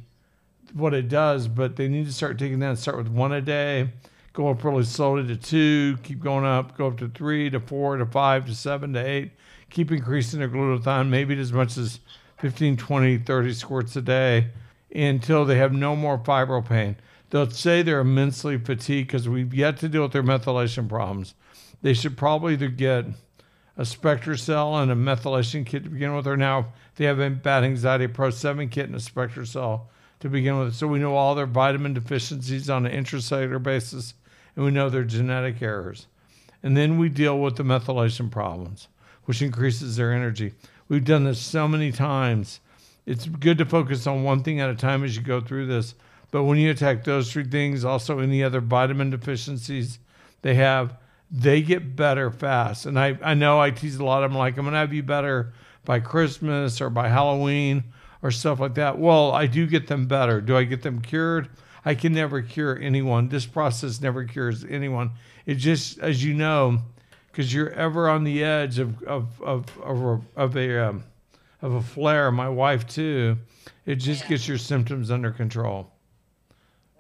[0.73, 3.41] what it does, but they need to start taking that and start with one a
[3.41, 3.91] day,
[4.37, 7.97] go up really slowly to two, keep going up, go up to three, to four,
[7.97, 9.33] to five, to seven, to eight,
[9.71, 12.01] keep increasing their glutathione, maybe as much as
[12.39, 14.49] 15, 20, 30 squirts a day
[14.95, 16.97] until they have no more fibro pain.
[17.31, 21.35] They'll say they're immensely fatigued because we've yet to deal with their methylation problems.
[21.81, 23.07] They should probably either get
[23.79, 27.65] a SpectraCell and a methylation kit to begin with, or now they have a bad
[27.65, 29.87] anxiety Pro 7 kit and a SpectraCell
[30.21, 30.75] to begin with.
[30.75, 34.13] So we know all their vitamin deficiencies on an intracellular basis,
[34.57, 36.07] and we know their genetic errors.
[36.63, 38.89] And then we deal with the methylation problems,
[39.27, 40.55] which increases their energy.
[40.89, 42.61] We've done this so many times.
[43.05, 45.95] It's good to focus on one thing at a time as you go through this.
[46.33, 50.01] But when you attack those three things, also any other vitamin deficiencies
[50.43, 50.97] they have,
[51.31, 52.87] they get better fast.
[52.87, 54.93] And I, I know I tease a lot of them like, I'm going to have
[54.93, 55.53] you better
[55.85, 57.85] by Christmas or by Halloween
[58.23, 58.99] or stuff like that.
[58.99, 60.41] Well, I do get them better.
[60.41, 61.49] Do I get them cured?
[61.87, 63.29] I can never cure anyone.
[63.29, 65.13] This process never cures anyone.
[65.47, 66.81] It just, as you know,
[67.31, 71.05] because you're ever on the edge of of of of a of a, um,
[71.63, 72.33] of a flare.
[72.33, 73.39] My wife too.
[73.87, 74.31] It just Yeah.
[74.31, 75.93] gets your symptoms under control.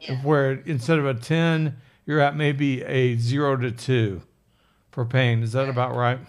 [0.01, 0.17] Yeah.
[0.19, 4.23] Where instead of a ten, you're at maybe a zero to two
[4.93, 5.43] for pain.
[5.43, 6.21] Is that about right?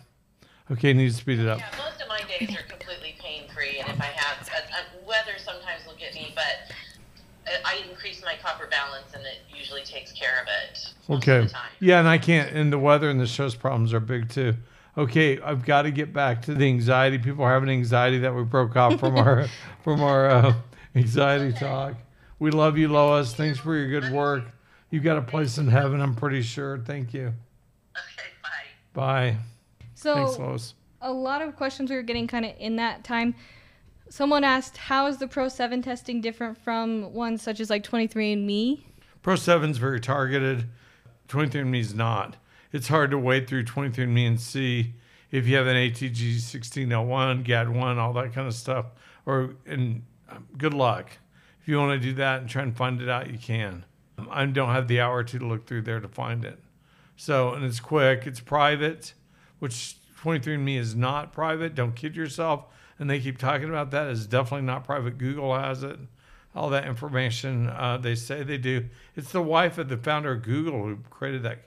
[0.72, 1.60] Okay, need to speed it up.
[1.60, 5.05] Yeah, most of my days are completely pain free, and if I have uh, uh,
[5.08, 6.72] weather, sometimes will get me, but
[7.47, 10.93] uh, I increase my copper balance, and it usually takes care of it.
[11.09, 11.38] Okay.
[11.39, 11.69] Of the time.
[11.80, 12.51] Yeah, and I can't.
[12.51, 14.53] And the weather and the stress problems are big too.
[14.97, 17.19] Okay, I've got to get back to the anxiety.
[17.19, 19.45] People are having anxiety that we broke off from our
[19.84, 20.53] from our uh,
[20.95, 21.95] anxiety talk.
[22.39, 23.34] We love you, Lois.
[23.34, 24.45] Thanks for your good work.
[24.89, 26.80] You've got a place in heaven, I'm pretty sure.
[26.80, 27.28] Thank you.
[27.28, 28.93] Okay, bye.
[28.93, 29.38] Bye.
[29.95, 30.73] Thanks, Lois.
[31.01, 33.36] a lot of questions we were getting kind of in that time.
[34.10, 38.84] Someone asked, "How is the Pro Seven testing different from ones such as like 23andMe?"
[39.22, 40.70] Pro 7's very targeted.
[41.28, 42.38] 23andMe is not.
[42.72, 44.93] It's hard to wade through 23andMe and see
[45.32, 48.88] if you have an ATG 16L1, GAD1, all that kind of stuff.
[49.26, 51.10] Or and um, good luck.
[51.62, 53.86] If you want to do that and try and find it out, you can.
[54.30, 56.60] I don't have the hour to look through there to find it.
[57.18, 58.26] So, and it's quick.
[58.26, 59.14] It's private,
[59.60, 61.76] which 23andMe is not private.
[61.76, 62.66] Don't kid yourself.
[63.00, 64.08] And they keep talking about that.
[64.08, 65.18] It's definitely not private.
[65.18, 66.00] Google has it.
[66.56, 68.86] All that information uh, they say they do.
[69.16, 71.60] It's the wife of the founder of Google who created that,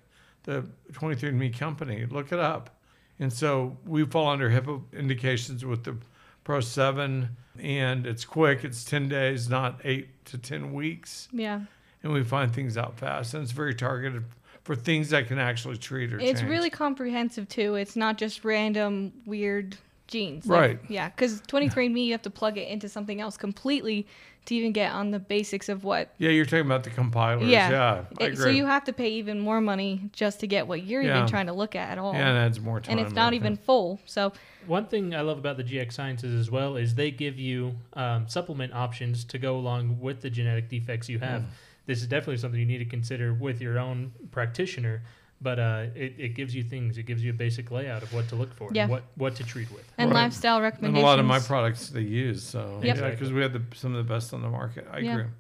[0.43, 2.07] the 23andMe company.
[2.07, 2.77] Look it up.
[3.21, 5.97] And so we fall under HIPAA indications with the
[6.43, 7.29] Pro 7,
[7.61, 8.65] and it's quick.
[8.65, 11.29] It's 10 days, not 8 to 10 weeks.
[11.31, 11.61] Yeah,
[12.03, 13.35] And we find things out fast.
[13.35, 14.25] And it's very targeted
[14.65, 16.51] for things that can actually treat or it's change.
[16.51, 17.75] really comprehensive too.
[17.77, 19.77] It's not just random weird
[20.11, 20.47] genes.
[20.47, 20.79] Right.
[20.89, 24.07] Yeah, because 23andMe you have to plug it into something else completely
[24.47, 26.13] to even get on the basics of what.
[26.19, 27.45] Yeah, you're talking about the compilers.
[27.47, 27.71] Yeah.
[27.71, 28.37] Yeah, I It, agree.
[28.37, 31.19] so you have to pay even more money just to get what you're Yeah.
[31.19, 32.15] even trying to look at at all.
[32.15, 32.99] yeah, it adds more time.
[32.99, 34.01] and it's not even full.
[34.07, 34.33] So
[34.67, 38.29] One thing I love about the GX Sciences as well is they give you um,
[38.29, 41.45] supplement options to go along with the genetic defects you have.
[41.87, 45.03] This is definitely something you need to consider with your own practitioner,
[45.41, 46.99] but uh, it, it gives you things.
[46.99, 48.83] It gives you a basic layout of what to look for, Yeah.
[48.83, 49.91] and what what to treat with.
[49.99, 50.23] and Right.
[50.25, 51.03] lifestyle And recommendations.
[51.03, 52.43] a lot of my products they use.
[52.43, 52.97] So Yep.
[52.97, 54.87] yeah, because we have the, some of the best on the market.
[54.93, 55.13] I Yeah.
[55.13, 55.31] agree.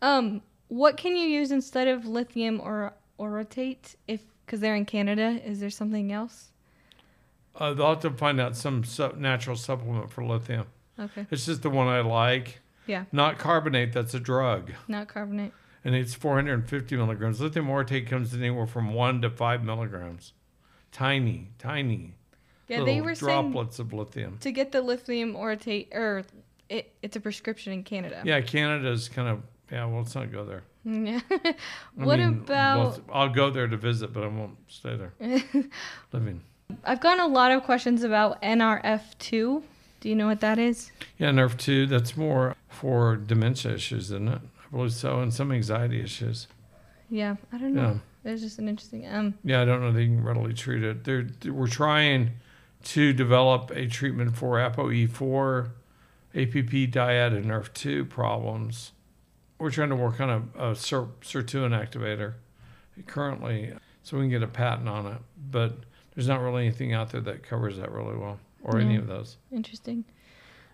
[0.00, 3.96] Um, what can you use instead of lithium or orotate?
[4.08, 6.50] If because they're in Canada, is there something else?
[7.54, 10.66] Uh, they'll have to find out some su- natural supplement for lithium.
[10.98, 12.60] Okay, It's just the one I like.
[12.86, 13.04] Yeah.
[13.12, 13.92] Not carbonate.
[13.92, 14.72] That's a drug.
[14.88, 15.52] not carbonate.
[15.84, 17.40] And it's 450 milligrams.
[17.40, 20.32] Lithium orotate comes in anywhere from one to five milligrams.
[20.92, 22.14] Tiny, tiny.
[22.68, 24.38] Yeah, they were droplets of lithium.
[24.38, 26.24] to get the lithium orotate or
[26.68, 28.22] it, it's a prescription in Canada.
[28.24, 29.84] Yeah, Canada's kind of yeah.
[29.84, 30.62] Well, let's not go there.
[30.84, 31.20] Yeah.
[31.30, 31.54] I
[31.94, 33.00] what mean, well, about?
[33.12, 35.12] I'll go there to visit, but I won't stay there
[36.12, 36.42] living.
[36.82, 39.62] I've gotten a lot of questions about NRF2.
[40.00, 40.90] Do you know what that is?
[41.18, 41.88] Yeah, NRF2.
[41.88, 44.40] That's more for dementia issues, isn't it?
[44.72, 46.46] I believe so, and some anxiety issues.
[47.10, 48.00] Yeah, I don't know.
[48.24, 49.06] It's just an interesting.
[49.06, 51.04] Um, Yeah, I don't know they can readily treat it.
[51.04, 52.30] They're, we're trying
[52.84, 55.70] to develop a treatment for ApoE4,
[56.34, 58.92] APP diet, and NRF2 problems.
[59.58, 62.34] We're trying to work on a, a SIR, SIR2 activator
[63.06, 65.18] currently, so we can get a patent on it.
[65.50, 65.74] But
[66.14, 69.36] there's not really anything out there that covers that really well, or any of those.
[69.52, 70.04] interesting.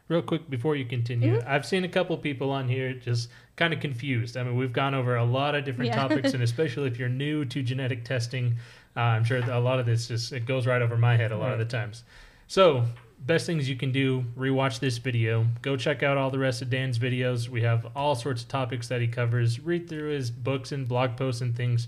[0.09, 1.47] Real quick before you continue, Mhm.
[1.47, 3.29] I've seen a couple people on here just
[3.59, 4.37] kind of confused.
[4.39, 5.97] I mean, we've gone over a lot of different Yeah.
[6.09, 8.57] topics, and especially if you're new to genetic testing,
[8.97, 11.37] Uh, I'm sure a lot of this just it goes right over my head a
[11.37, 12.03] lot of the times.
[12.49, 12.85] So
[13.27, 15.47] best things you can do: rewatch this video.
[15.63, 17.49] Go check out all the rest of Dan's videos.
[17.49, 19.61] We have all sorts of topics that he covers.
[19.61, 21.87] Read through his books and blog posts and things.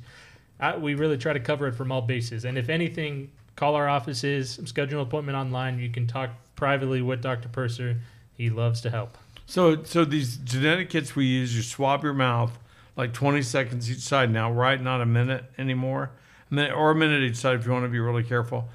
[0.60, 2.44] I, we really try to cover it from all bases.
[2.44, 5.78] And if anything, call our offices, schedule an appointment online.
[5.78, 7.48] You can talk privately with Dr.
[7.48, 7.96] Purser.
[8.36, 9.16] He loves to help.
[9.50, 12.56] So, so these genetic kits we use, you swab your mouth
[12.96, 14.80] like 20 seconds each side now, right?
[14.80, 16.12] Not a minute anymore.
[16.52, 18.68] A minute or a minute each side if you want to be really careful.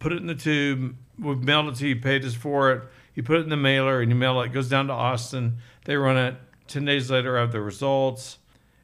[0.00, 0.96] Put it in the tube.
[1.18, 2.82] We've mailed it to you, paid us for it.
[3.14, 4.48] You put it in the mailer and you mail it.
[4.48, 5.56] It goes down to Austin.
[5.86, 6.36] They run it.
[6.68, 8.36] 10 days later, have the results.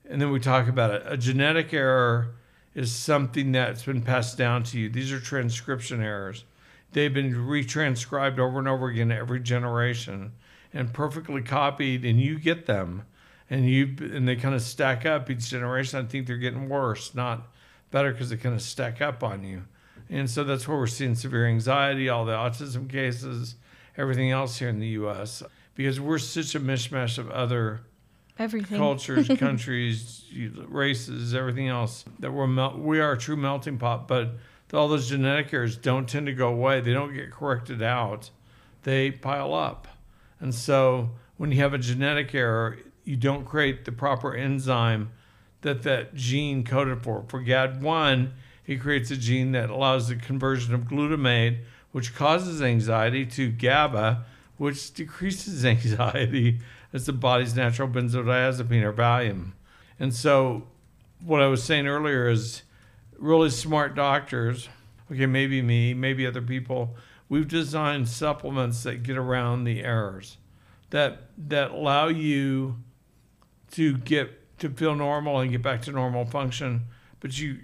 [0.09, 1.03] And then we talk about it.
[1.05, 2.37] A genetic error
[2.75, 4.89] is something that's been passed down to you.
[4.89, 6.45] These are transcription errors.
[6.93, 10.33] They've been retranscribed over and over again every generation
[10.73, 13.05] and perfectly copied, and you get them.
[13.51, 16.05] And you and they kind of stack up each generation.
[16.05, 17.49] I think they're getting worse, not
[17.91, 19.65] better, because they kind of stack up on you.
[20.11, 23.55] And so that's where we're seeing severe anxiety, all the autism cases,
[23.97, 25.43] everything else here in the U.S.
[25.75, 27.81] Because we're such a mishmash of other
[28.39, 28.77] Everything.
[28.79, 30.25] cultures, countries,
[30.67, 34.09] races, everything else that we're mel- we are a true melting pot.
[34.09, 34.33] But
[34.75, 36.81] all those genetic errors don't tend to go away.
[36.81, 38.31] They don't get corrected out.
[38.83, 39.89] They pile up,
[40.41, 45.11] and so when you have a genetic error, you don't create the proper enzyme
[45.63, 47.25] that that gene coded for.
[47.29, 48.33] For GAD1,
[48.67, 51.61] it creates a gene that allows the conversion of glutamate,
[51.93, 54.25] which causes anxiety, to GABA,
[54.59, 56.61] which decreases anxiety
[56.93, 59.53] as the body's natural benzodiazepine or Valium.
[59.99, 60.65] And so,
[61.25, 62.63] what I was saying earlier is
[63.19, 64.69] really smart doctors,
[65.11, 66.97] okay, maybe me, maybe other people,
[67.29, 70.39] we've designed supplements that get around the errors
[70.91, 72.77] that that allow you
[73.73, 76.87] to get to feel normal and get back to normal function,
[77.21, 77.59] but you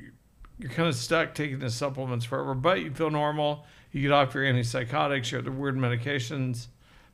[0.58, 2.54] you're kind of stuck taking the supplements forever.
[2.54, 3.66] But you feel normal.
[3.90, 6.68] You get off your antipsychotics, your the weird medications.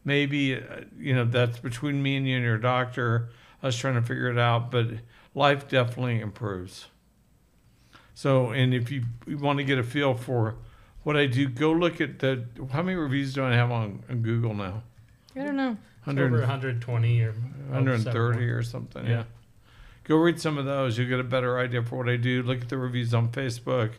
[0.05, 3.31] Maybe uh, you know that's between me and you and your doctor.
[3.63, 4.87] Us trying to figure it out, but
[5.35, 6.87] life definitely improves.
[8.15, 10.57] So, and if you, you want to get a feel for
[11.03, 14.23] what I do, go look at the how many reviews do I have on, on
[14.23, 14.83] Google now?
[15.37, 15.77] I don't know.
[16.05, 19.05] 100 Over 120 or 130 or something.
[19.05, 19.11] Yeah.
[19.11, 19.25] Yeah.
[20.05, 20.99] Go read some of those.
[20.99, 22.43] You'll get a better idea for what I do.
[22.43, 23.93] Look at the reviews on Facebook.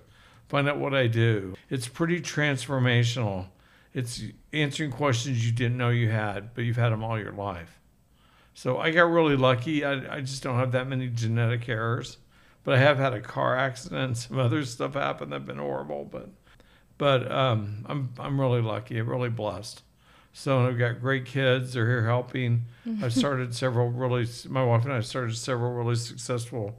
[0.50, 1.56] Find out what I do.
[1.70, 3.46] It's pretty transformational.
[3.94, 4.22] It's
[4.52, 7.80] answering questions you didn't know you had, but you've had them all your life.
[8.54, 9.86] So I got really lucky.
[9.86, 12.18] I, I just don't have that many genetic errors,
[12.64, 16.04] but I have had a car accident and some other stuff happen that've been horrible.
[16.04, 16.30] But
[17.02, 19.00] but um, I'm I'm really lucky.
[19.00, 19.82] I'm really blessed.
[20.34, 21.74] So I've got great kids.
[21.74, 22.66] They're here helping.
[23.04, 24.28] I've started several really.
[24.48, 26.76] My wife and I started several really successful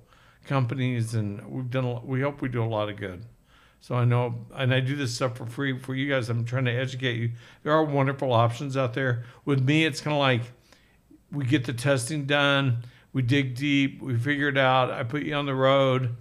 [0.47, 1.85] companies, and we've done.
[1.85, 3.25] a- We hope we do a lot of good.
[3.81, 6.29] So I know, and I do this stuff for free for you guys.
[6.29, 7.33] I'm trying to educate you.
[7.65, 9.25] There are wonderful options out there.
[9.45, 10.43] With me, it's kind of like
[11.33, 14.93] we get the testing done, we dig deep, we figure it out.
[14.93, 16.15] I put you on the road.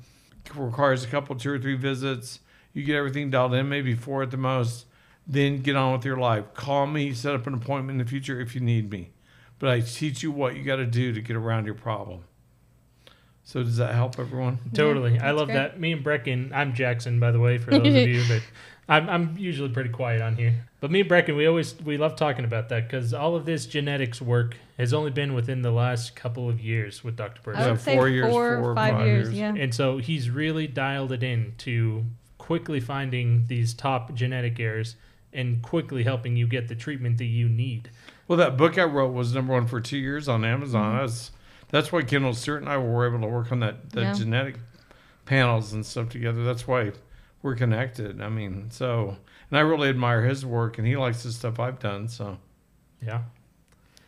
[0.47, 2.39] It requires a couple, two or three visits.
[2.73, 4.85] You get everything dialed in, maybe four at the most.
[5.27, 6.53] Then get on with your life.
[6.53, 9.11] Call me, set up an appointment in the future if you need me.
[9.59, 12.23] But I teach you what you got to do to get around your problem.
[13.43, 14.59] So does that help everyone?
[14.73, 15.19] Totally.
[15.19, 15.55] I love great.
[15.55, 15.79] that.
[15.79, 18.41] Me and Brecken, I'm Jackson, by the way, for those of you that
[18.87, 20.67] I'm, I'm usually pretty quiet on here.
[20.79, 23.65] But me and Brecken, we always, we love talking about that because all of this
[23.65, 27.41] genetics work has only been within the last couple of years with Dr.
[27.41, 27.59] I Purser.
[27.59, 29.27] Yeah, say four four, years, or four five, five years.
[29.27, 29.37] years.
[29.37, 29.63] Yeah.
[29.63, 32.05] And so he's really dialed it in to
[32.41, 34.95] quickly finding these top genetic errors
[35.31, 37.91] and quickly helping you get the treatment that you need.
[38.27, 40.93] Well, that book I wrote was number one for two years on Amazon.
[40.95, 41.01] Mm-hmm.
[41.05, 41.31] That's
[41.69, 44.13] that's why Kendal Stewart and I were able to work on that the Yeah.
[44.13, 44.55] genetic
[45.25, 46.43] panels and stuff together.
[46.43, 46.93] That's why
[47.43, 48.19] we're connected.
[48.21, 49.17] I mean, so
[49.51, 52.07] and I really admire his work, and he likes the stuff I've done.
[52.07, 52.39] So
[53.05, 53.21] Yeah.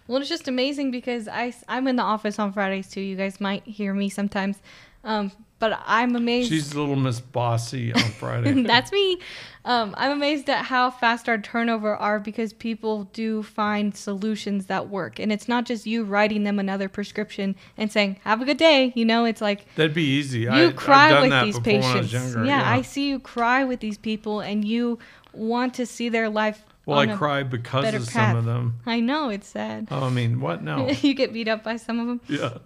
[0.07, 3.01] Well, it's just amazing because I I'm in the office on Fridays too.
[3.01, 4.57] You guys might hear me sometimes,
[5.03, 5.31] um,
[5.63, 6.49] but I'm amazed.
[6.49, 8.63] she's a little Miss Bossy on Friday.
[8.63, 9.17] That's me.
[9.63, 14.89] Um, I'm amazed at how fast our turnover are because people do find solutions that
[14.89, 18.57] work, and it's not just you writing them another prescription and saying "Have a good
[18.57, 20.41] day." You know, it's like That'd be easy.
[20.41, 22.33] you I, cry with these before when I was patients.
[22.33, 22.45] younger.
[22.45, 24.99] yeah, I see you cry with these people, and you
[25.31, 26.65] want to see their life.
[26.85, 28.11] Well, I cry because of path.
[28.11, 28.81] some of them.
[28.85, 29.87] I know it's sad.
[29.91, 30.61] Oh, I mean, what?
[30.61, 30.89] No.
[31.01, 32.19] you get beat up by some of them.
[32.27, 32.57] yeah.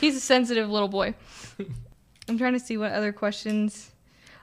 [0.00, 1.14] He's a sensitive little boy.
[2.28, 3.90] I'm trying to see what other questions.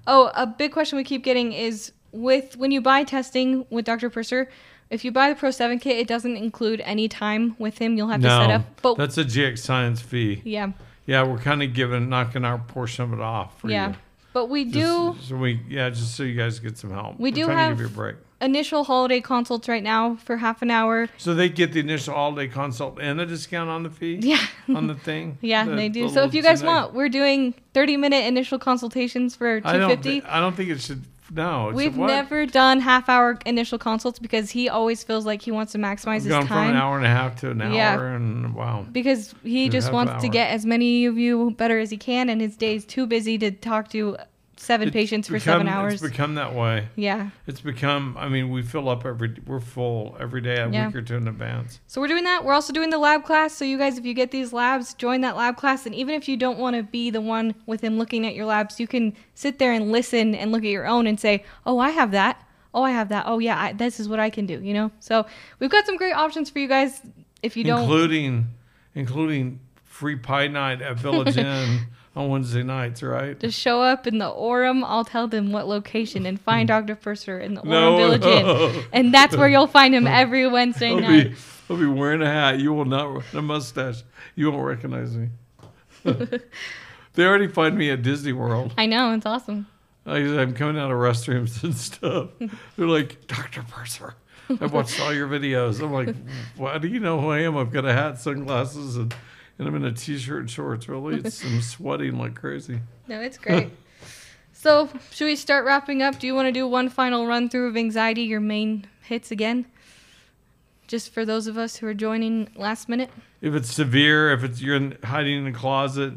[0.07, 4.09] Oh, a big question we keep getting is with when you buy testing with Dr.
[4.09, 4.49] Purser,
[4.89, 7.95] if you buy the Pro 7 kit, it doesn't include any time with him.
[7.95, 8.63] You'll have to set up.
[8.81, 10.41] But that's a GX Science fee.
[10.43, 10.71] yeah,
[11.05, 13.89] Yeah, we're kind of giving knocking our portion of it off for Yeah.
[13.89, 13.95] you.
[14.33, 17.19] But we Just- do So we, yeah, just so you guys get some help.
[17.19, 18.15] We do trying have- to give you a break.
[18.41, 21.07] Initial holiday consults right now for half an hour.
[21.17, 24.19] So they get the initial holiday consult and a discount on the fee.
[24.21, 24.45] Yeah.
[24.73, 25.37] On the thing.
[25.41, 26.07] Yeah, The- they do.
[26.07, 29.73] the So if you guys tonight- want, we're doing 30 minute initial consultations for I
[29.77, 29.89] don't.
[30.01, 30.23] 250.
[30.23, 31.03] I don't think it should.
[31.31, 35.51] No, it's We've never done half hour initial consults because he always feels like he
[35.51, 36.39] wants to maximize his time.
[36.41, 37.93] gone from an hour and a half to an Yeah.
[37.93, 38.83] hour, and wow.
[38.91, 42.41] because he just wants to get as many of you better as he can, and
[42.41, 44.17] his day's too busy to talk to
[44.59, 45.93] seven It's patients for become- seven hours.
[45.93, 46.87] It's become that way.
[46.95, 47.29] yeah.
[47.47, 48.15] It's become.
[48.19, 49.33] I mean, we fill up every.
[49.47, 50.87] We're full every day, a Yeah.
[50.87, 51.79] week or two in advance.
[51.87, 52.43] So we're doing that.
[52.43, 53.53] We're also doing the lab class.
[53.55, 55.85] So you guys, if you get these labs, join that lab class.
[55.85, 58.45] And even if you don't want to be the one with him looking at your
[58.45, 61.79] labs, you can sit there and listen and look at your own and say, "Oh,
[61.79, 62.45] I have that.
[62.73, 63.23] Oh, I have that.
[63.27, 64.91] Oh, yeah, I, this is what I can do." You know.
[64.99, 65.25] So
[65.59, 67.01] we've got some great options for you guys.
[67.41, 68.47] If you don't, including,
[68.93, 71.79] including free pie night at Village Inn
[72.15, 73.39] on Wednesday nights, right?
[73.39, 74.83] just show up in the Orem.
[74.85, 76.95] I'll tell them what location and find Dr.
[76.95, 77.97] Purser in the Orem No.
[77.97, 81.29] Village Inn, and that's where you'll find him every Wednesday I'll night.
[81.31, 81.35] be,
[81.69, 82.59] I'll be wearing a hat.
[82.59, 84.03] You will not a mustache.
[84.35, 85.29] You won't recognize me.
[86.03, 88.73] they already find me at Disney World.
[88.77, 89.67] I know it's awesome.
[90.05, 92.29] I, I'm coming out of restrooms and stuff.
[92.77, 93.63] They're like, Dr.
[93.63, 94.15] Purser,
[94.49, 95.83] I've watched all your videos.
[95.83, 96.15] I'm like,
[96.55, 97.57] why do you know who I am?
[97.57, 99.13] I've got a hat, sunglasses, and,
[99.59, 100.87] and I'm in a t-shirt and shorts.
[100.87, 102.79] Really, it's, I'm sweating like crazy.
[103.07, 103.69] No, it's great.
[104.53, 106.17] so, should we start wrapping up?
[106.17, 109.65] Do you want to do one final run through of anxiety, your main hits again?
[110.87, 113.11] Just for those of us who are joining last minute?
[113.41, 116.13] If it's severe, if it's you're in, hiding in the closet,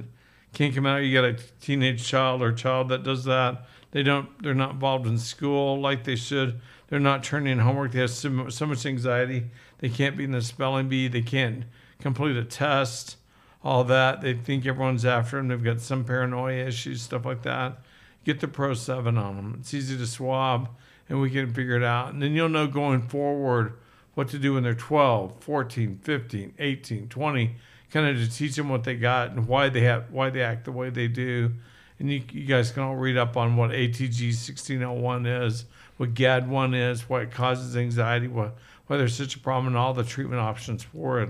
[0.55, 3.67] can't come out, you got a teenage child or child that does that.
[3.91, 4.43] They don't.
[4.43, 6.61] They're not involved in school like they should.
[6.89, 7.93] They're not turning in homework.
[7.93, 9.51] They have so, so much anxiety.
[9.79, 11.09] They can't be in the spelling bee.
[11.09, 11.65] They can't
[12.01, 13.17] complete a test.
[13.65, 14.21] All that.
[14.21, 15.49] They think everyone's after them.
[15.49, 17.79] They've got some paranoia issues, stuff like that.
[18.25, 19.57] Get the Pro 7 on them.
[19.61, 20.69] It's easy to swab,
[21.09, 22.13] and we can figure it out.
[22.13, 23.75] And then you'll know going forward
[24.15, 27.55] what to do when they're 12, 14, 15, 18, 20,
[27.91, 30.65] kind of to teach them what they got and why they have why they act
[30.65, 31.53] the way they do.
[31.99, 35.67] And you, you guys can all read up on what ATG 16L1 is,
[35.99, 38.51] what GAD1 is, why it causes anxiety, why,
[38.87, 41.29] why there's such a problem, and all the treatment options for it.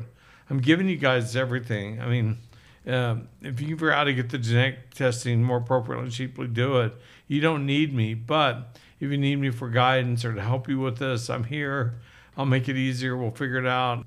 [0.52, 1.98] I'm giving you guys everything.
[1.98, 2.36] I mean,
[2.86, 6.46] um, if you figure out how to get the genetic testing more appropriately and cheaply,
[6.46, 6.92] do it.
[7.26, 10.78] You don't need me, but if you need me for guidance or to help you
[10.78, 11.94] with this, I'm here.
[12.36, 13.16] I'll make it easier.
[13.16, 14.04] We'll figure it out.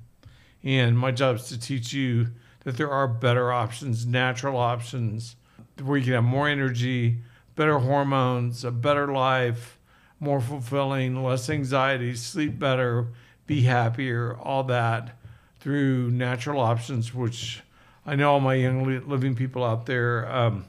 [0.62, 2.28] And my job is to teach you
[2.62, 5.34] that there are better options, natural options,
[5.82, 7.22] where you can have more energy,
[7.56, 9.80] better hormones, a better life,
[10.20, 13.08] more fulfilling, less anxiety, sleep better,
[13.48, 15.16] be happier, all that
[15.66, 17.60] through natural options, which
[18.06, 20.64] I know all my young living people out there um,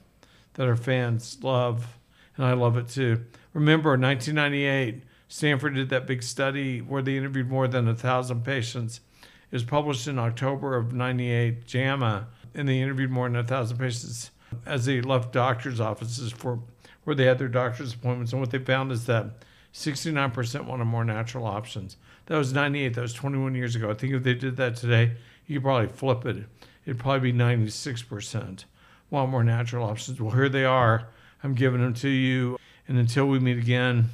[0.55, 1.99] that are fans love,
[2.35, 3.23] and I love it too.
[3.53, 9.01] Remember, 1998, Stanford did that big study where they interviewed more than a thousand patients.
[9.21, 13.77] It was published in October of 98, JAMA, and they interviewed more than a thousand
[13.77, 14.31] patients
[14.65, 16.57] as they left doctors' offices for
[17.03, 18.31] where they had their doctor's appointments.
[18.31, 19.43] And what they found is that
[19.75, 21.97] 69% wanted more natural options.
[22.27, 22.93] That was 98.
[22.93, 23.89] That was 21 years ago.
[23.89, 25.13] I think if they did that today,
[25.47, 26.45] you could probably flip it.
[26.85, 28.63] It'd probably be 96%
[29.09, 30.19] want more natural options.
[30.19, 31.07] Well, here they are.
[31.43, 32.57] I'm giving them to you.
[32.87, 34.09] And until we meet again,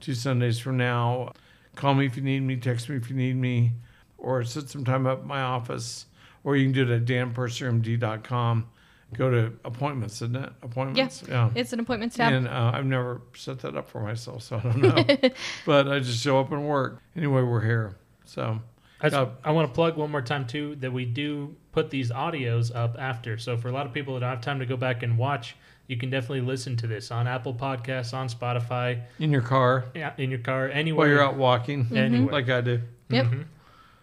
[0.00, 1.32] two Sundays from now,
[1.76, 3.72] call me if you need me, text me if you need me,
[4.16, 6.06] or sit some time up at my office,
[6.44, 8.68] or you can do it at danpursermd.com.
[9.14, 10.50] Go to appointments, isn't it?
[10.62, 11.24] Appointments?
[11.26, 11.50] Yeah.
[11.54, 12.32] It's an appointments tab.
[12.32, 15.30] And uh, I've never set that up for myself, so I don't know.
[15.66, 17.00] but I just show up and work.
[17.16, 17.96] Anyway, we're here.
[18.26, 18.60] So
[19.00, 22.10] I, Uh, I want to plug one more time too that we do put these
[22.10, 23.38] audios up after.
[23.38, 25.56] So for a lot of people that don't have time to go back and watch,
[25.86, 30.12] you can definitely listen to this on Apple Podcasts, on Spotify, in your car yeah,
[30.18, 31.06] in your car, anywhere.
[31.06, 32.30] while you're out walking, Anywhere.
[32.30, 32.80] like I do.
[33.08, 33.24] Yep.
[33.26, 33.44] Mhm.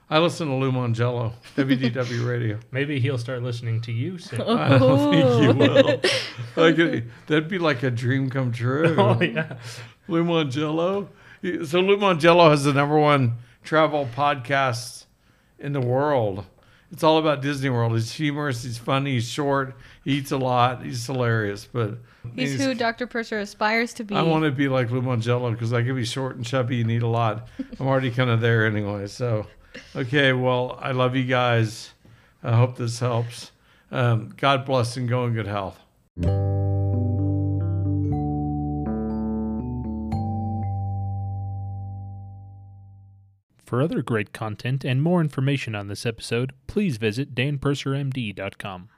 [0.10, 2.60] I listen to Lou Mongello, WDW Radio.
[2.72, 4.42] Maybe he'll start listening to you soon.
[4.42, 6.02] I don't think you will.
[6.58, 8.96] Like, uh, that'd be like a dream come true.
[9.00, 9.58] oh yeah.
[10.08, 11.10] Lou Mongello.
[11.42, 13.34] He- So Lou Mongello has the number one
[13.64, 15.06] travel podcast
[15.60, 16.46] in the world.
[16.92, 17.92] It's all about Disney World.
[17.94, 18.64] He's humorous.
[18.64, 19.14] He's funny.
[19.14, 19.76] He's short.
[20.06, 20.84] He eats a lot.
[20.84, 21.66] He's hilarious.
[21.66, 21.98] But
[22.36, 23.06] He's who Dr.
[23.06, 24.16] Purser aspires to be.
[24.16, 26.92] I want to be like Lou Mongello because I can be short and chubby and
[26.92, 27.50] eat a lot.
[27.80, 29.08] I'm already kind of there anyway.
[29.08, 29.46] So,
[29.96, 30.34] okay.
[30.34, 31.94] Well, I love you guys.
[32.44, 33.52] I hope this helps.
[33.92, 35.80] Um, God bless and go in good health.
[43.66, 48.90] For other great content and more information on this episode, please visit danpursermd.com.